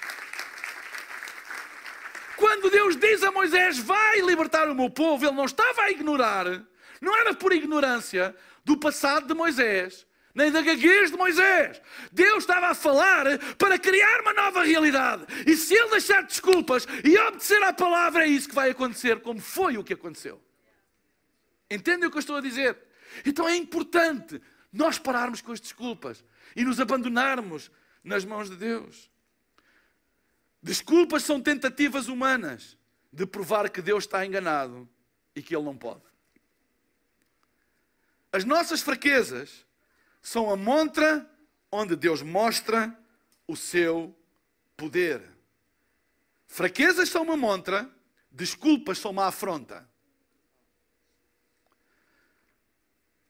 [2.36, 6.46] Quando Deus diz a Moisés: Vai libertar o meu povo, ele não estava a ignorar,
[7.00, 11.80] não era por ignorância do passado de Moisés, nem da gaguez de Moisés.
[12.10, 15.24] Deus estava a falar para criar uma nova realidade.
[15.46, 19.40] E se ele deixar desculpas e obedecer à palavra, é isso que vai acontecer, como
[19.40, 20.40] foi o que aconteceu.
[21.70, 22.76] Entendem o que eu estou a dizer?
[23.24, 24.40] Então é importante
[24.72, 26.24] nós pararmos com as desculpas
[26.56, 27.70] e nos abandonarmos
[28.02, 29.10] nas mãos de Deus.
[30.64, 32.78] Desculpas são tentativas humanas
[33.12, 34.88] de provar que Deus está enganado
[35.36, 36.00] e que Ele não pode.
[38.32, 39.66] As nossas fraquezas
[40.22, 41.30] são a montra
[41.70, 42.98] onde Deus mostra
[43.46, 44.16] o seu
[44.74, 45.22] poder.
[46.46, 47.94] Fraquezas são uma montra,
[48.32, 49.86] desculpas são uma afronta.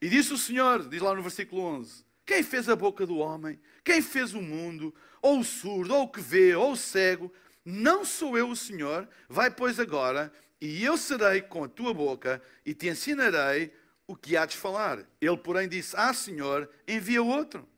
[0.00, 3.60] E disse o Senhor, diz lá no versículo 11: Quem fez a boca do homem?
[3.84, 4.94] Quem fez o mundo?
[5.20, 7.32] Ou o surdo, ou o que vê, ou o cego?
[7.64, 9.08] Não sou eu o Senhor?
[9.28, 13.72] Vai, pois, agora, e eu serei com a tua boca e te ensinarei
[14.06, 15.06] o que há de falar.
[15.20, 17.68] Ele, porém, disse: Ah, Senhor, envia outro.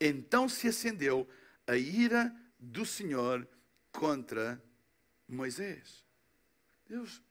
[0.00, 1.28] Então se acendeu
[1.66, 3.46] a ira do Senhor
[3.92, 4.62] contra
[5.28, 6.04] Moisés.
[6.88, 7.22] Deus.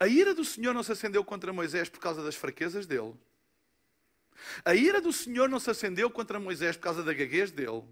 [0.00, 3.14] A ira do Senhor não se acendeu contra Moisés por causa das fraquezas dele.
[4.64, 7.84] A ira do Senhor não se acendeu contra Moisés por causa da gaguez dele.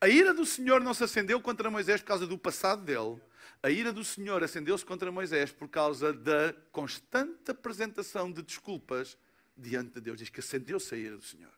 [0.00, 3.20] A ira do Senhor não se acendeu contra Moisés por causa do passado dele.
[3.62, 9.16] A ira do Senhor acendeu-se contra Moisés por causa da constante apresentação de desculpas
[9.56, 10.18] diante de Deus.
[10.18, 11.52] Diz que acendeu-se a ira do Senhor.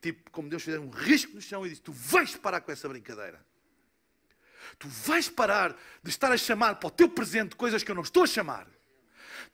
[0.00, 2.88] Tipo, como Deus fez um risco no chão e disse: Tu vais parar com essa
[2.88, 3.44] brincadeira.
[4.78, 8.02] Tu vais parar de estar a chamar para o teu presente coisas que eu não
[8.02, 8.66] estou a chamar.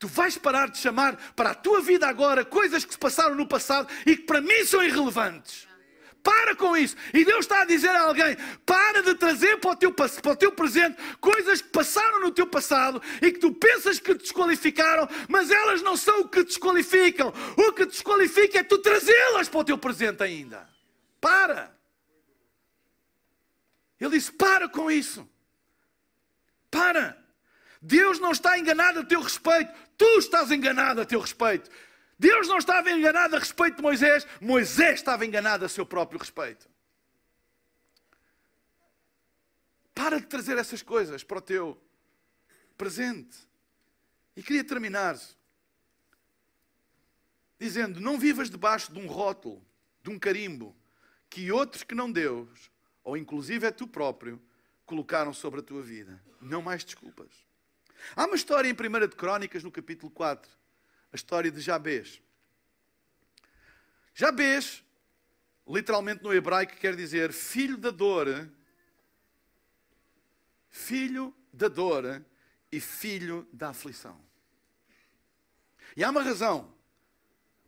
[0.01, 3.47] Tu vais parar de chamar para a tua vida agora coisas que se passaram no
[3.47, 5.69] passado e que para mim são irrelevantes.
[6.23, 6.97] Para com isso.
[7.13, 8.35] E Deus está a dizer a alguém:
[8.65, 12.47] para de trazer para o, teu, para o teu presente coisas que passaram no teu
[12.47, 16.49] passado e que tu pensas que te desqualificaram, mas elas não são o que te
[16.49, 17.31] desqualificam.
[17.59, 20.67] O que te desqualifica é tu trazê-las para o teu presente ainda.
[21.21, 21.77] Para.
[24.01, 25.29] Ele disse: para com isso.
[26.71, 27.19] Para.
[27.83, 29.73] Deus não está enganado a teu respeito.
[30.01, 31.71] Tu estás enganado a teu respeito.
[32.19, 36.67] Deus não estava enganado a respeito de Moisés, Moisés estava enganado a seu próprio respeito.
[39.95, 41.79] Para de trazer essas coisas para o teu
[42.79, 43.47] presente.
[44.35, 45.19] E queria terminar
[47.59, 49.63] dizendo: não vivas debaixo de um rótulo,
[50.03, 50.75] de um carimbo,
[51.29, 52.71] que outros que não Deus,
[53.05, 54.41] ou inclusive é tu próprio,
[54.87, 56.19] colocaram sobre a tua vida.
[56.41, 57.50] Não mais desculpas.
[58.17, 60.51] Há uma história em 1 de Crónicas, no capítulo 4,
[61.13, 62.21] a história de Jabez.
[64.15, 64.85] Jabez,
[65.67, 68.49] literalmente no hebraico, quer dizer filho da dor,
[70.71, 72.25] filho da dor
[72.71, 74.21] e filho da aflição.
[75.97, 76.73] E há uma razão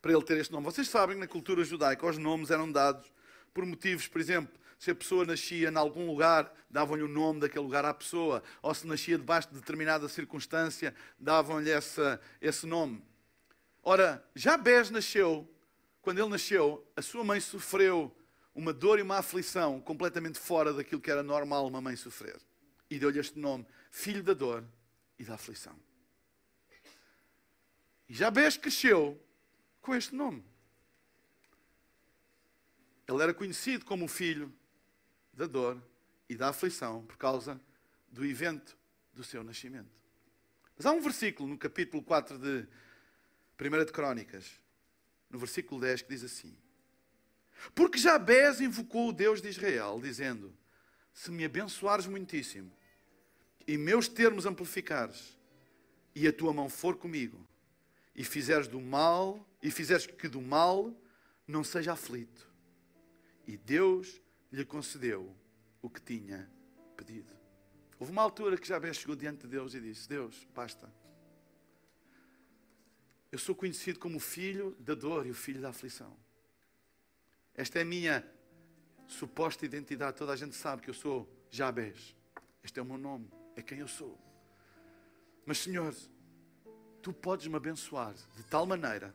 [0.01, 0.65] para ele ter este nome.
[0.65, 3.11] Vocês sabem que na cultura judaica os nomes eram dados
[3.55, 7.63] por motivos, por exemplo, se a pessoa nascia em algum lugar, davam-lhe o nome daquele
[7.63, 11.71] lugar à pessoa, ou se nascia debaixo de determinada circunstância, davam-lhe
[12.41, 13.01] esse nome.
[13.81, 15.49] Ora, Jabez nasceu,
[16.01, 18.13] quando ele nasceu, a sua mãe sofreu
[18.53, 22.41] uma dor e uma aflição completamente fora daquilo que era normal uma mãe sofrer.
[22.91, 24.65] E deu-lhe este nome, filho da dor
[25.17, 25.79] e da aflição.
[28.09, 29.17] E Jabez cresceu
[29.81, 30.45] com este nome.
[33.07, 34.53] Ele era conhecido como o filho
[35.43, 35.83] da dor
[36.29, 37.61] e da aflição por causa
[38.09, 38.77] do evento
[39.13, 39.91] do seu nascimento.
[40.77, 42.67] Mas há um versículo no capítulo 4 de
[43.57, 44.61] Primeira de Crónicas,
[45.29, 46.57] no versículo 10, que diz assim:
[47.75, 50.57] Porque Jabez invocou o Deus de Israel, dizendo:
[51.13, 52.73] Se me abençoares muitíssimo,
[53.67, 55.37] e meus termos amplificares,
[56.15, 57.45] e a tua mão for comigo,
[58.15, 60.97] e fizeres do mal, e fizeres que do mal
[61.49, 62.49] não seja aflito.
[63.45, 64.22] E Deus
[64.53, 65.35] lhe concedeu
[65.81, 66.49] o que tinha
[66.97, 67.33] pedido.
[67.99, 70.93] Houve uma altura que Jabez chegou diante de Deus e disse: Deus, basta.
[73.31, 76.15] Eu sou conhecido como o filho da dor e o filho da aflição.
[77.55, 78.27] Esta é a minha
[79.07, 80.17] suposta identidade.
[80.17, 82.15] Toda a gente sabe que eu sou Jabez.
[82.63, 84.19] Este é o meu nome, é quem eu sou.
[85.45, 85.95] Mas, Senhor,
[87.01, 89.15] tu podes me abençoar de tal maneira,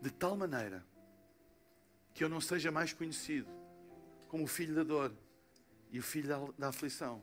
[0.00, 0.84] de tal maneira,
[2.14, 3.50] que eu não seja mais conhecido
[4.28, 5.12] como o filho da dor
[5.90, 7.22] e o filho da, da aflição,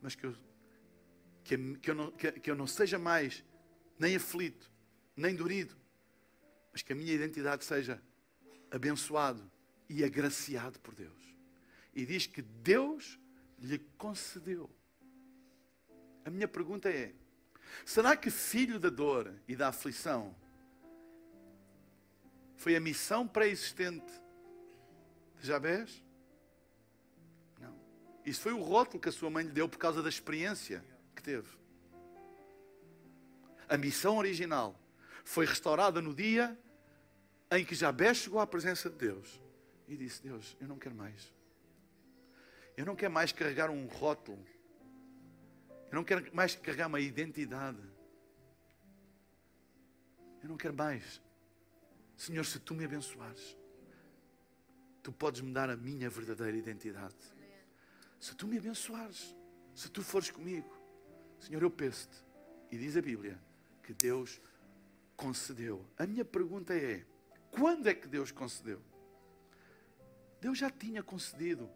[0.00, 0.34] mas que eu
[1.44, 3.44] que, que, eu não, que, que eu não seja mais
[3.98, 4.70] nem aflito,
[5.16, 5.74] nem dorido,
[6.72, 8.00] mas que a minha identidade seja
[8.70, 9.50] abençoado
[9.88, 11.34] e agraciado por Deus.
[11.94, 13.18] E diz que Deus
[13.58, 14.70] lhe concedeu.
[16.24, 17.14] A minha pergunta é:
[17.84, 20.36] será que filho da dor e da aflição
[22.60, 24.12] foi a missão pré-existente
[25.40, 26.04] de Jabés?
[27.58, 27.74] Não.
[28.22, 30.84] Isso foi o rótulo que a sua mãe lhe deu por causa da experiência
[31.16, 31.48] que teve.
[33.66, 34.78] A missão original
[35.24, 36.58] foi restaurada no dia
[37.50, 39.40] em que Jabés chegou à presença de Deus
[39.88, 41.32] e disse: Deus, eu não quero mais.
[42.76, 44.44] Eu não quero mais carregar um rótulo.
[45.90, 47.80] Eu não quero mais carregar uma identidade.
[50.42, 51.22] Eu não quero mais.
[52.20, 53.56] Senhor, se tu me abençoares,
[55.02, 57.16] tu podes me dar a minha verdadeira identidade.
[58.20, 59.34] Se tu me abençoares,
[59.74, 60.70] se tu fores comigo,
[61.38, 62.22] Senhor, eu peço-te.
[62.70, 63.40] E diz a Bíblia
[63.82, 64.38] que Deus
[65.16, 65.82] concedeu.
[65.96, 67.06] A minha pergunta é:
[67.50, 68.82] quando é que Deus concedeu?
[70.42, 71.70] Deus já tinha concedido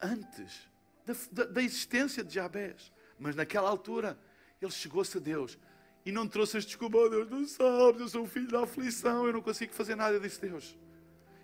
[0.00, 0.70] antes
[1.04, 2.90] da, da, da existência de Jabés.
[3.18, 4.18] Mas naquela altura,
[4.58, 5.58] ele chegou-se a Deus
[6.04, 9.32] e não trouxe as desculpas: oh, Deus, não sabes, eu sou filho da aflição, eu
[9.32, 10.16] não consigo fazer nada.
[10.16, 10.76] Eu disse: Deus,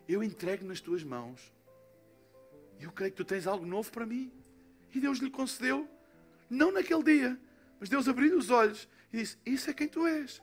[0.08, 1.52] eu entrego nas tuas mãos.
[2.78, 4.32] E eu creio que tu tens algo novo para mim.
[4.94, 5.88] E Deus lhe concedeu,
[6.48, 7.40] não naquele dia,
[7.78, 10.42] mas Deus abriu os olhos e disse: Isso é quem tu és.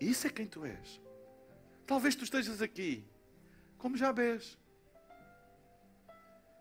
[0.00, 1.00] Isso é quem tu és.
[1.86, 3.04] Talvez tu estejas aqui,
[3.76, 4.58] como Jabés.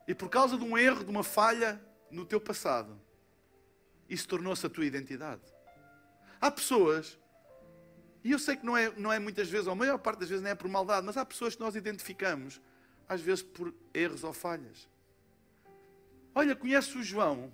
[0.07, 2.99] E por causa de um erro, de uma falha no teu passado,
[4.09, 5.41] isso tornou-se a tua identidade.
[6.41, 7.19] Há pessoas,
[8.23, 10.29] e eu sei que não é, não é muitas vezes, ou a maior parte das
[10.29, 12.59] vezes não é por maldade, mas há pessoas que nós identificamos,
[13.07, 14.89] às vezes por erros ou falhas.
[16.33, 17.53] Olha, conhece o João.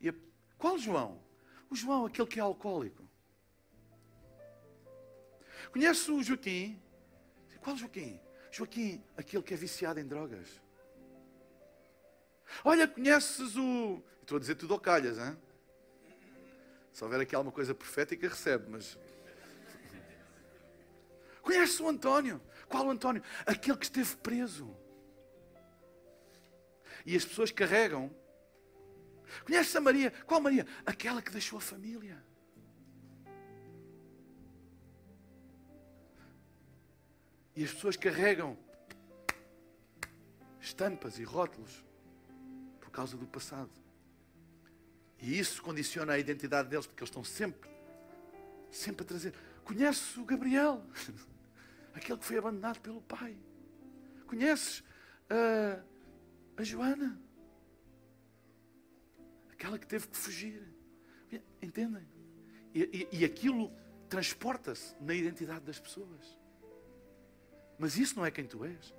[0.00, 0.14] E a...
[0.56, 1.20] Qual João?
[1.68, 3.02] O João, aquele que é alcoólico.
[5.72, 6.80] Conhece o Joaquim?
[7.60, 8.20] Qual Joaquim?
[8.52, 10.60] Joaquim, aquele que é viciado em drogas.
[12.64, 14.00] Olha, conheces o.
[14.20, 15.36] Estou a dizer tudo ao calhas, hein?
[16.94, 18.96] Se houver aqui alguma coisa profética, recebe, mas.
[21.42, 22.40] Conheces o António?
[22.68, 23.20] Qual o António?
[23.44, 24.72] Aquele que esteve preso.
[27.04, 28.14] E as pessoas carregam.
[29.44, 30.12] Conheces a Maria?
[30.24, 30.64] Qual Maria?
[30.86, 32.24] Aquela que deixou a família.
[37.56, 38.56] E as pessoas carregam
[40.60, 41.84] estampas e rótulos
[42.80, 43.83] por causa do passado.
[45.24, 47.70] E isso condiciona a identidade deles, porque eles estão sempre,
[48.70, 49.32] sempre a trazer.
[49.64, 50.84] Conheces o Gabriel,
[51.94, 53.34] aquele que foi abandonado pelo pai.
[54.26, 54.84] Conheces
[55.30, 55.82] a,
[56.58, 57.18] a Joana,
[59.50, 60.62] aquela que teve que fugir.
[61.62, 62.06] Entendem?
[62.74, 63.72] E, e, e aquilo
[64.10, 66.38] transporta-se na identidade das pessoas.
[67.78, 68.94] Mas isso não é quem tu és.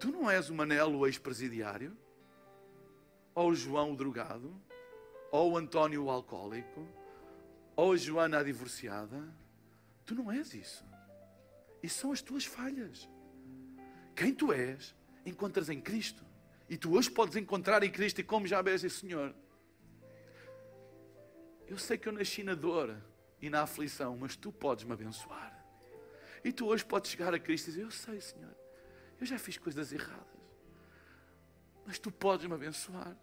[0.00, 1.94] Tu não és o Manelo, ex-presidiário,
[3.34, 4.54] ou o João, o drogado,
[5.30, 6.86] ou o António, o alcoólico,
[7.74, 9.34] ou a Joana, a divorciada.
[10.04, 10.84] Tu não és isso.
[11.82, 13.08] Isso são as tuas falhas.
[14.14, 16.24] Quem tu és, encontras em Cristo.
[16.68, 19.34] E tu hoje podes encontrar em Cristo, e como já vês, Senhor.
[21.66, 22.96] Eu sei que eu nasci na dor
[23.40, 25.62] e na aflição, mas tu podes me abençoar.
[26.44, 28.54] E tu hoje podes chegar a Cristo e dizer: Eu sei, Senhor,
[29.20, 30.31] eu já fiz coisas erradas,
[31.86, 33.16] mas tu podes me abençoar.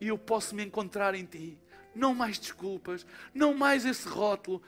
[0.00, 1.58] E eu posso me encontrar em ti.
[1.94, 4.62] Não mais desculpas, não mais esse rótulo.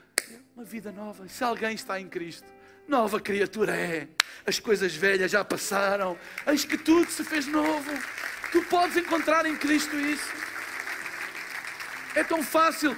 [0.55, 1.25] Uma vida nova.
[1.25, 2.47] E se alguém está em Cristo,
[2.87, 4.07] nova criatura é.
[4.45, 6.17] As coisas velhas já passaram.
[6.45, 7.91] Eis que tudo se fez novo.
[8.51, 10.31] Tu podes encontrar em Cristo isso.
[12.15, 12.95] É tão fácil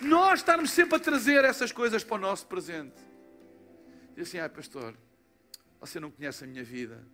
[0.00, 3.00] nós estarmos sempre a trazer essas coisas para o nosso presente.
[4.14, 4.94] Diz assim: ai, pastor,
[5.80, 7.04] você não conhece a minha vida.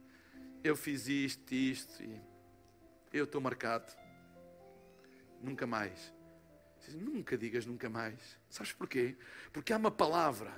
[0.63, 2.21] Eu fiz isto, isto, e
[3.19, 3.93] eu estou marcado.
[5.43, 6.13] Nunca mais.
[6.95, 8.39] Nunca digas nunca mais.
[8.49, 9.17] Sabes porquê?
[9.53, 10.53] Porque há uma palavra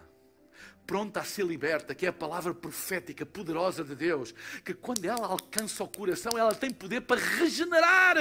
[0.86, 4.34] pronta a ser liberta, que é a palavra profética poderosa de Deus,
[4.64, 8.16] que quando ela alcança o coração, ela tem poder para regenerar.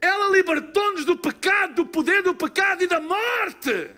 [0.00, 3.90] Ela libertou-nos do pecado, do poder do pecado e da morte.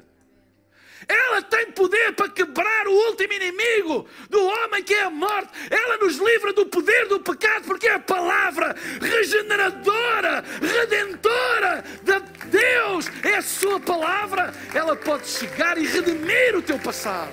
[1.09, 5.51] Ela tem poder para quebrar o último inimigo do homem que é a morte.
[5.71, 13.07] Ela nos livra do poder do pecado, porque é a palavra regeneradora, redentora de Deus.
[13.23, 14.53] É a sua palavra.
[14.75, 17.33] Ela pode chegar e redimir o teu passado.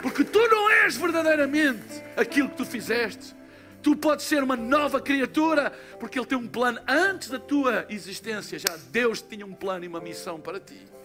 [0.00, 3.36] Porque tu não és verdadeiramente aquilo que tu fizeste.
[3.82, 8.58] Tu podes ser uma nova criatura, porque Ele tem um plano antes da tua existência.
[8.58, 10.97] Já Deus tinha um plano e uma missão para ti.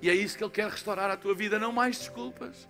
[0.00, 2.68] E é isso que Ele quer restaurar a tua vida, não mais desculpas.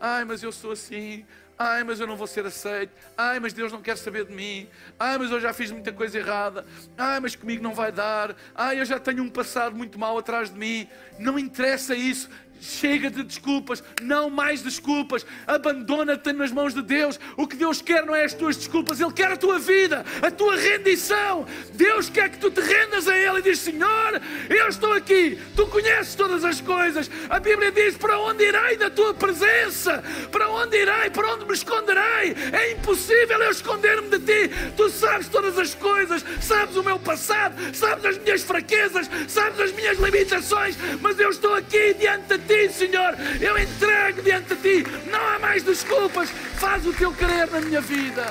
[0.00, 1.24] Ai, mas eu sou assim.
[1.58, 2.92] Ai, mas eu não vou ser aceito.
[3.16, 4.68] Ai, mas Deus não quer saber de mim.
[4.98, 6.66] Ai, mas eu já fiz muita coisa errada.
[6.98, 8.36] Ai, mas comigo não vai dar.
[8.54, 10.86] Ai, eu já tenho um passado muito mau atrás de mim.
[11.18, 12.28] Não interessa isso.
[12.60, 15.26] Chega de desculpas, não mais desculpas.
[15.46, 17.18] Abandona-te nas mãos de Deus.
[17.36, 20.30] O que Deus quer não é as tuas desculpas, Ele quer a tua vida, a
[20.30, 21.46] tua rendição.
[21.74, 25.66] Deus quer que tu te rendas a Ele e diz: Senhor, eu estou aqui, tu
[25.66, 27.10] conheces todas as coisas.
[27.28, 30.02] A Bíblia diz: Para onde irei da tua presença?
[30.30, 31.10] Para onde irei?
[31.10, 32.34] Para onde me esconderei?
[32.52, 34.54] É impossível eu esconder-me de ti.
[34.76, 39.72] Tu sabes todas as coisas, sabes o meu passado, sabes as minhas fraquezas, sabes as
[39.72, 43.14] minhas limitações, mas eu estou aqui diante de ti, Senhor.
[43.40, 44.90] Eu entrego diante de ti.
[45.10, 46.30] Não há mais desculpas.
[46.30, 48.24] Faz o teu querer na minha vida.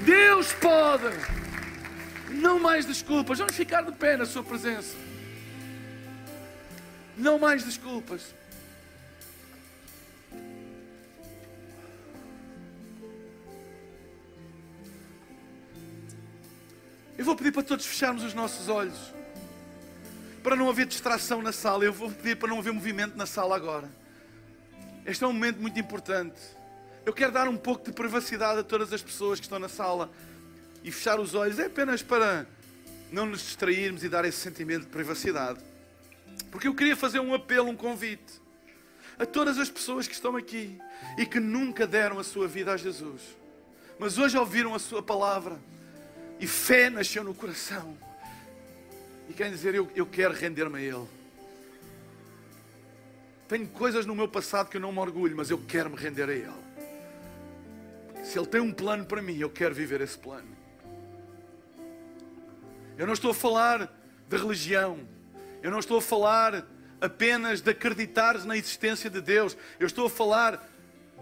[0.00, 1.10] Deus pode.
[2.30, 3.38] Não mais desculpas.
[3.38, 4.96] Vamos ficar de pé na Sua presença.
[7.16, 8.34] Não mais desculpas.
[17.16, 19.14] Eu vou pedir para todos fecharmos os nossos olhos
[20.44, 21.84] para não haver distração na sala.
[21.84, 23.90] Eu vou pedir para não haver movimento na sala agora.
[25.06, 26.38] Este é um momento muito importante.
[27.06, 30.10] Eu quero dar um pouco de privacidade a todas as pessoas que estão na sala
[30.82, 31.58] e fechar os olhos.
[31.58, 32.46] É apenas para
[33.10, 35.60] não nos distrairmos e dar esse sentimento de privacidade.
[36.50, 38.42] Porque eu queria fazer um apelo, um convite
[39.18, 40.78] a todas as pessoas que estão aqui
[41.16, 43.22] e que nunca deram a sua vida a Jesus,
[43.98, 45.58] mas hoje ouviram a sua palavra
[46.40, 47.96] e fé nasceu no coração
[49.28, 51.06] e querem dizer: eu, eu quero render-me a Ele.
[53.48, 56.28] Tenho coisas no meu passado que eu não me orgulho, mas eu quero me render
[56.28, 56.64] a Ele.
[58.24, 60.48] Se Ele tem um plano para mim, eu quero viver esse plano.
[62.96, 63.92] Eu não estou a falar
[64.28, 65.00] de religião,
[65.62, 66.66] eu não estou a falar
[67.00, 70.70] apenas de acreditar na existência de Deus, eu estou a falar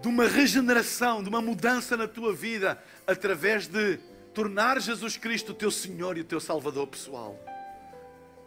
[0.01, 3.97] de uma regeneração, de uma mudança na tua vida através de
[4.33, 7.39] tornar Jesus Cristo o teu Senhor e o teu Salvador pessoal.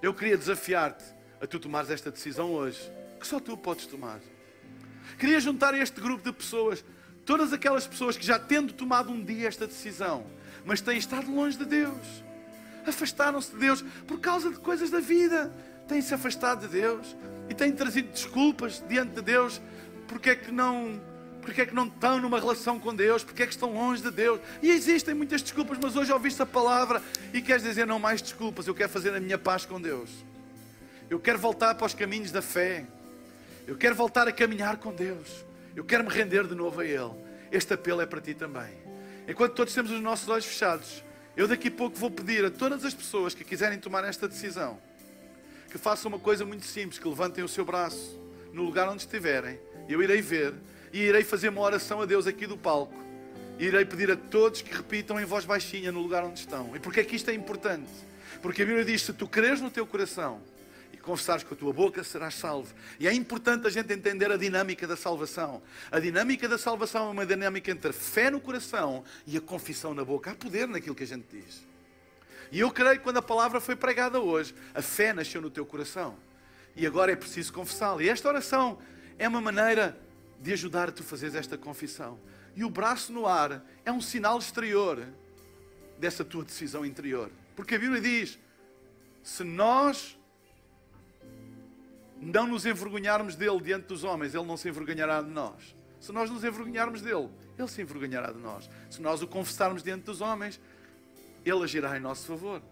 [0.03, 1.05] Eu queria desafiar-te
[1.41, 2.81] a tu tomares esta decisão hoje,
[3.19, 4.21] que só tu podes tomar.
[5.19, 6.85] Queria juntar este grupo de pessoas,
[7.25, 10.27] todas aquelas pessoas que já tendo tomado um dia esta decisão,
[10.65, 12.25] mas têm estado longe de Deus,
[12.87, 15.53] afastaram-se de Deus por causa de coisas da vida,
[15.89, 17.17] têm-se afastado de Deus
[17.49, 19.61] e têm trazido desculpas diante de Deus
[20.07, 21.01] porque é que não
[21.47, 24.11] porque é que não estão numa relação com Deus, porque é que estão longe de
[24.11, 24.41] Deus.
[24.61, 27.01] E existem muitas desculpas, mas hoje ouviste a palavra
[27.33, 30.11] e queres dizer não mais desculpas, eu quero fazer a minha paz com Deus.
[31.09, 32.85] Eu quero voltar para os caminhos da fé.
[33.65, 35.45] Eu quero voltar a caminhar com Deus.
[35.77, 37.13] Eu quero me render de novo a Ele.
[37.53, 38.77] Este apelo é para ti também.
[39.29, 41.05] Enquanto todos temos os nossos olhos fechados,
[41.37, 44.81] eu daqui a pouco vou pedir a todas as pessoas que quiserem tomar esta decisão
[45.71, 48.19] que façam uma coisa muito simples, que levantem o seu braço
[48.53, 49.61] no lugar onde estiverem.
[49.89, 50.55] Eu irei ver
[50.93, 52.95] e irei fazer uma oração a Deus aqui do palco.
[53.59, 56.77] E irei pedir a todos que repitam em voz baixinha no lugar onde estão.
[56.77, 57.91] E porquê é que isto é importante?
[58.43, 60.41] Porque a Bíblia diz: se tu creres no teu coração
[60.93, 62.75] e confessares com a tua boca, serás salvo.
[63.01, 65.63] E é importante a gente entender a dinâmica da salvação.
[65.91, 69.95] A dinâmica da salvação é uma dinâmica entre a fé no coração e a confissão
[69.95, 70.31] na boca.
[70.31, 71.67] Há poder naquilo que a gente diz.
[72.53, 75.67] E eu creio que quando a palavra foi pregada hoje, a fé nasceu no teu
[75.67, 76.17] coração.
[76.77, 78.03] E agora é preciso confessá-la.
[78.03, 78.79] E esta oração
[79.19, 79.99] é uma maneira
[80.47, 82.21] de ajudar a tu fazeres esta confissão.
[82.55, 85.05] E o braço no ar é um sinal exterior
[85.99, 87.33] dessa tua decisão interior.
[87.57, 88.39] Porque a Bíblia diz:
[89.25, 90.17] se nós
[92.21, 95.75] não nos envergonharmos dele diante dos homens, ele não se envergonhará de nós.
[96.01, 97.29] Se nós nos envergonharmos dele,
[97.59, 98.71] ele se envergonhará de nós.
[98.89, 100.61] Se nós o confessarmos diante dos homens,
[101.45, 102.63] ele agirá em nosso favor.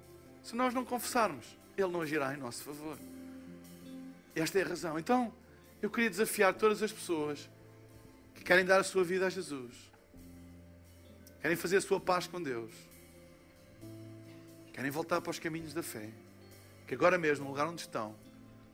[0.45, 2.97] Se nós não confessarmos, ele não agirá em nosso favor.
[4.33, 4.97] Esta é a razão.
[4.97, 5.33] Então,
[5.83, 7.51] eu queria desafiar todas as pessoas
[8.45, 9.74] que querem dar a sua vida a Jesus,
[11.40, 12.70] querem fazer a sua paz com Deus,
[14.70, 16.11] querem voltar para os caminhos da fé,
[16.86, 18.14] que agora mesmo, no lugar onde estão,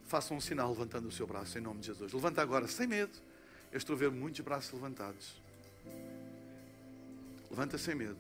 [0.06, 2.12] façam um sinal levantando o seu braço em nome de Jesus.
[2.12, 3.16] Levanta agora, sem medo.
[3.70, 5.40] Eu estou a ver muitos braços levantados.
[7.48, 8.18] Levanta sem medo.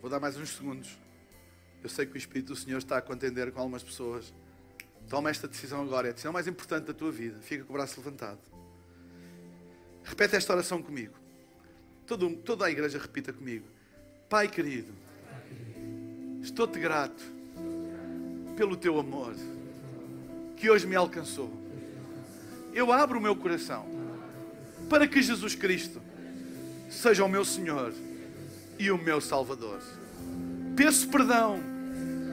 [0.00, 0.96] Vou dar mais uns segundos.
[1.82, 4.32] Eu sei que o Espírito do Senhor está a contender com algumas pessoas.
[5.08, 7.38] Toma esta decisão agora, é a decisão mais importante da tua vida.
[7.40, 8.40] Fica com o braço levantado.
[10.04, 11.14] Repete esta oração comigo.
[12.06, 13.66] Todo, toda a igreja repita comigo.
[14.28, 14.92] Pai querido,
[16.42, 17.22] estou-te grato
[18.56, 19.34] pelo teu amor
[20.56, 21.52] que hoje me alcançou.
[22.72, 23.86] Eu abro o meu coração
[24.88, 26.00] para que Jesus Cristo
[26.90, 27.92] seja o meu Senhor
[28.78, 29.80] e o meu Salvador.
[30.76, 31.60] Peço perdão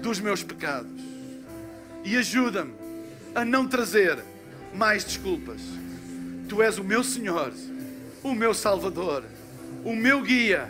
[0.01, 1.08] dos meus pecados
[2.03, 2.73] e ajuda-me
[3.35, 4.19] a não trazer
[4.73, 5.61] mais desculpas.
[6.47, 7.53] Tu és o meu Senhor,
[8.23, 9.23] o meu Salvador,
[9.83, 10.69] o meu guia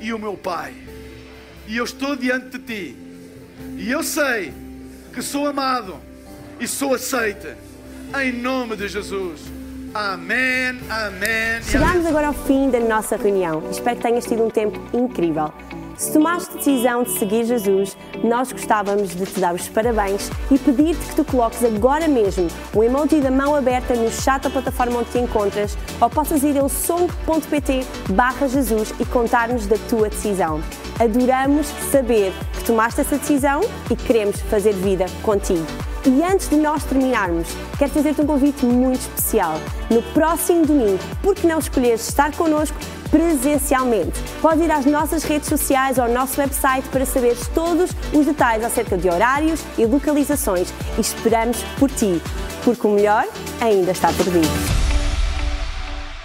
[0.00, 0.74] e o meu Pai.
[1.66, 2.96] E eu estou diante de ti.
[3.76, 4.52] E eu sei
[5.12, 5.96] que sou amado
[6.60, 7.56] e sou aceita.
[8.22, 9.40] Em nome de Jesus.
[9.94, 11.62] Amém, amém.
[11.62, 13.68] Chegamos agora ao fim da nossa reunião.
[13.70, 15.52] Espero que tenhas tido um tempo incrível.
[15.98, 21.04] Se tomaste decisão de seguir Jesus, nós gostávamos de te dar os parabéns e pedir-te
[21.08, 25.10] que tu coloques agora mesmo o emoji da mão aberta no chat da plataforma onde
[25.10, 30.62] te encontras ou possas ir ao som.pt barra Jesus e contar-nos da tua decisão.
[31.00, 35.66] Adoramos saber que tomaste essa decisão e queremos fazer vida contigo.
[36.08, 37.48] E antes de nós terminarmos,
[37.78, 39.60] quero fazer-te um convite muito especial.
[39.90, 42.78] No próximo domingo, por que não escolheres estar connosco
[43.10, 44.18] presencialmente?
[44.40, 48.64] Podes ir às nossas redes sociais ou ao nosso website para saberes todos os detalhes
[48.64, 52.22] acerca de horários e localizações e esperamos por ti,
[52.64, 53.26] porque o melhor
[53.60, 54.77] ainda está por vir.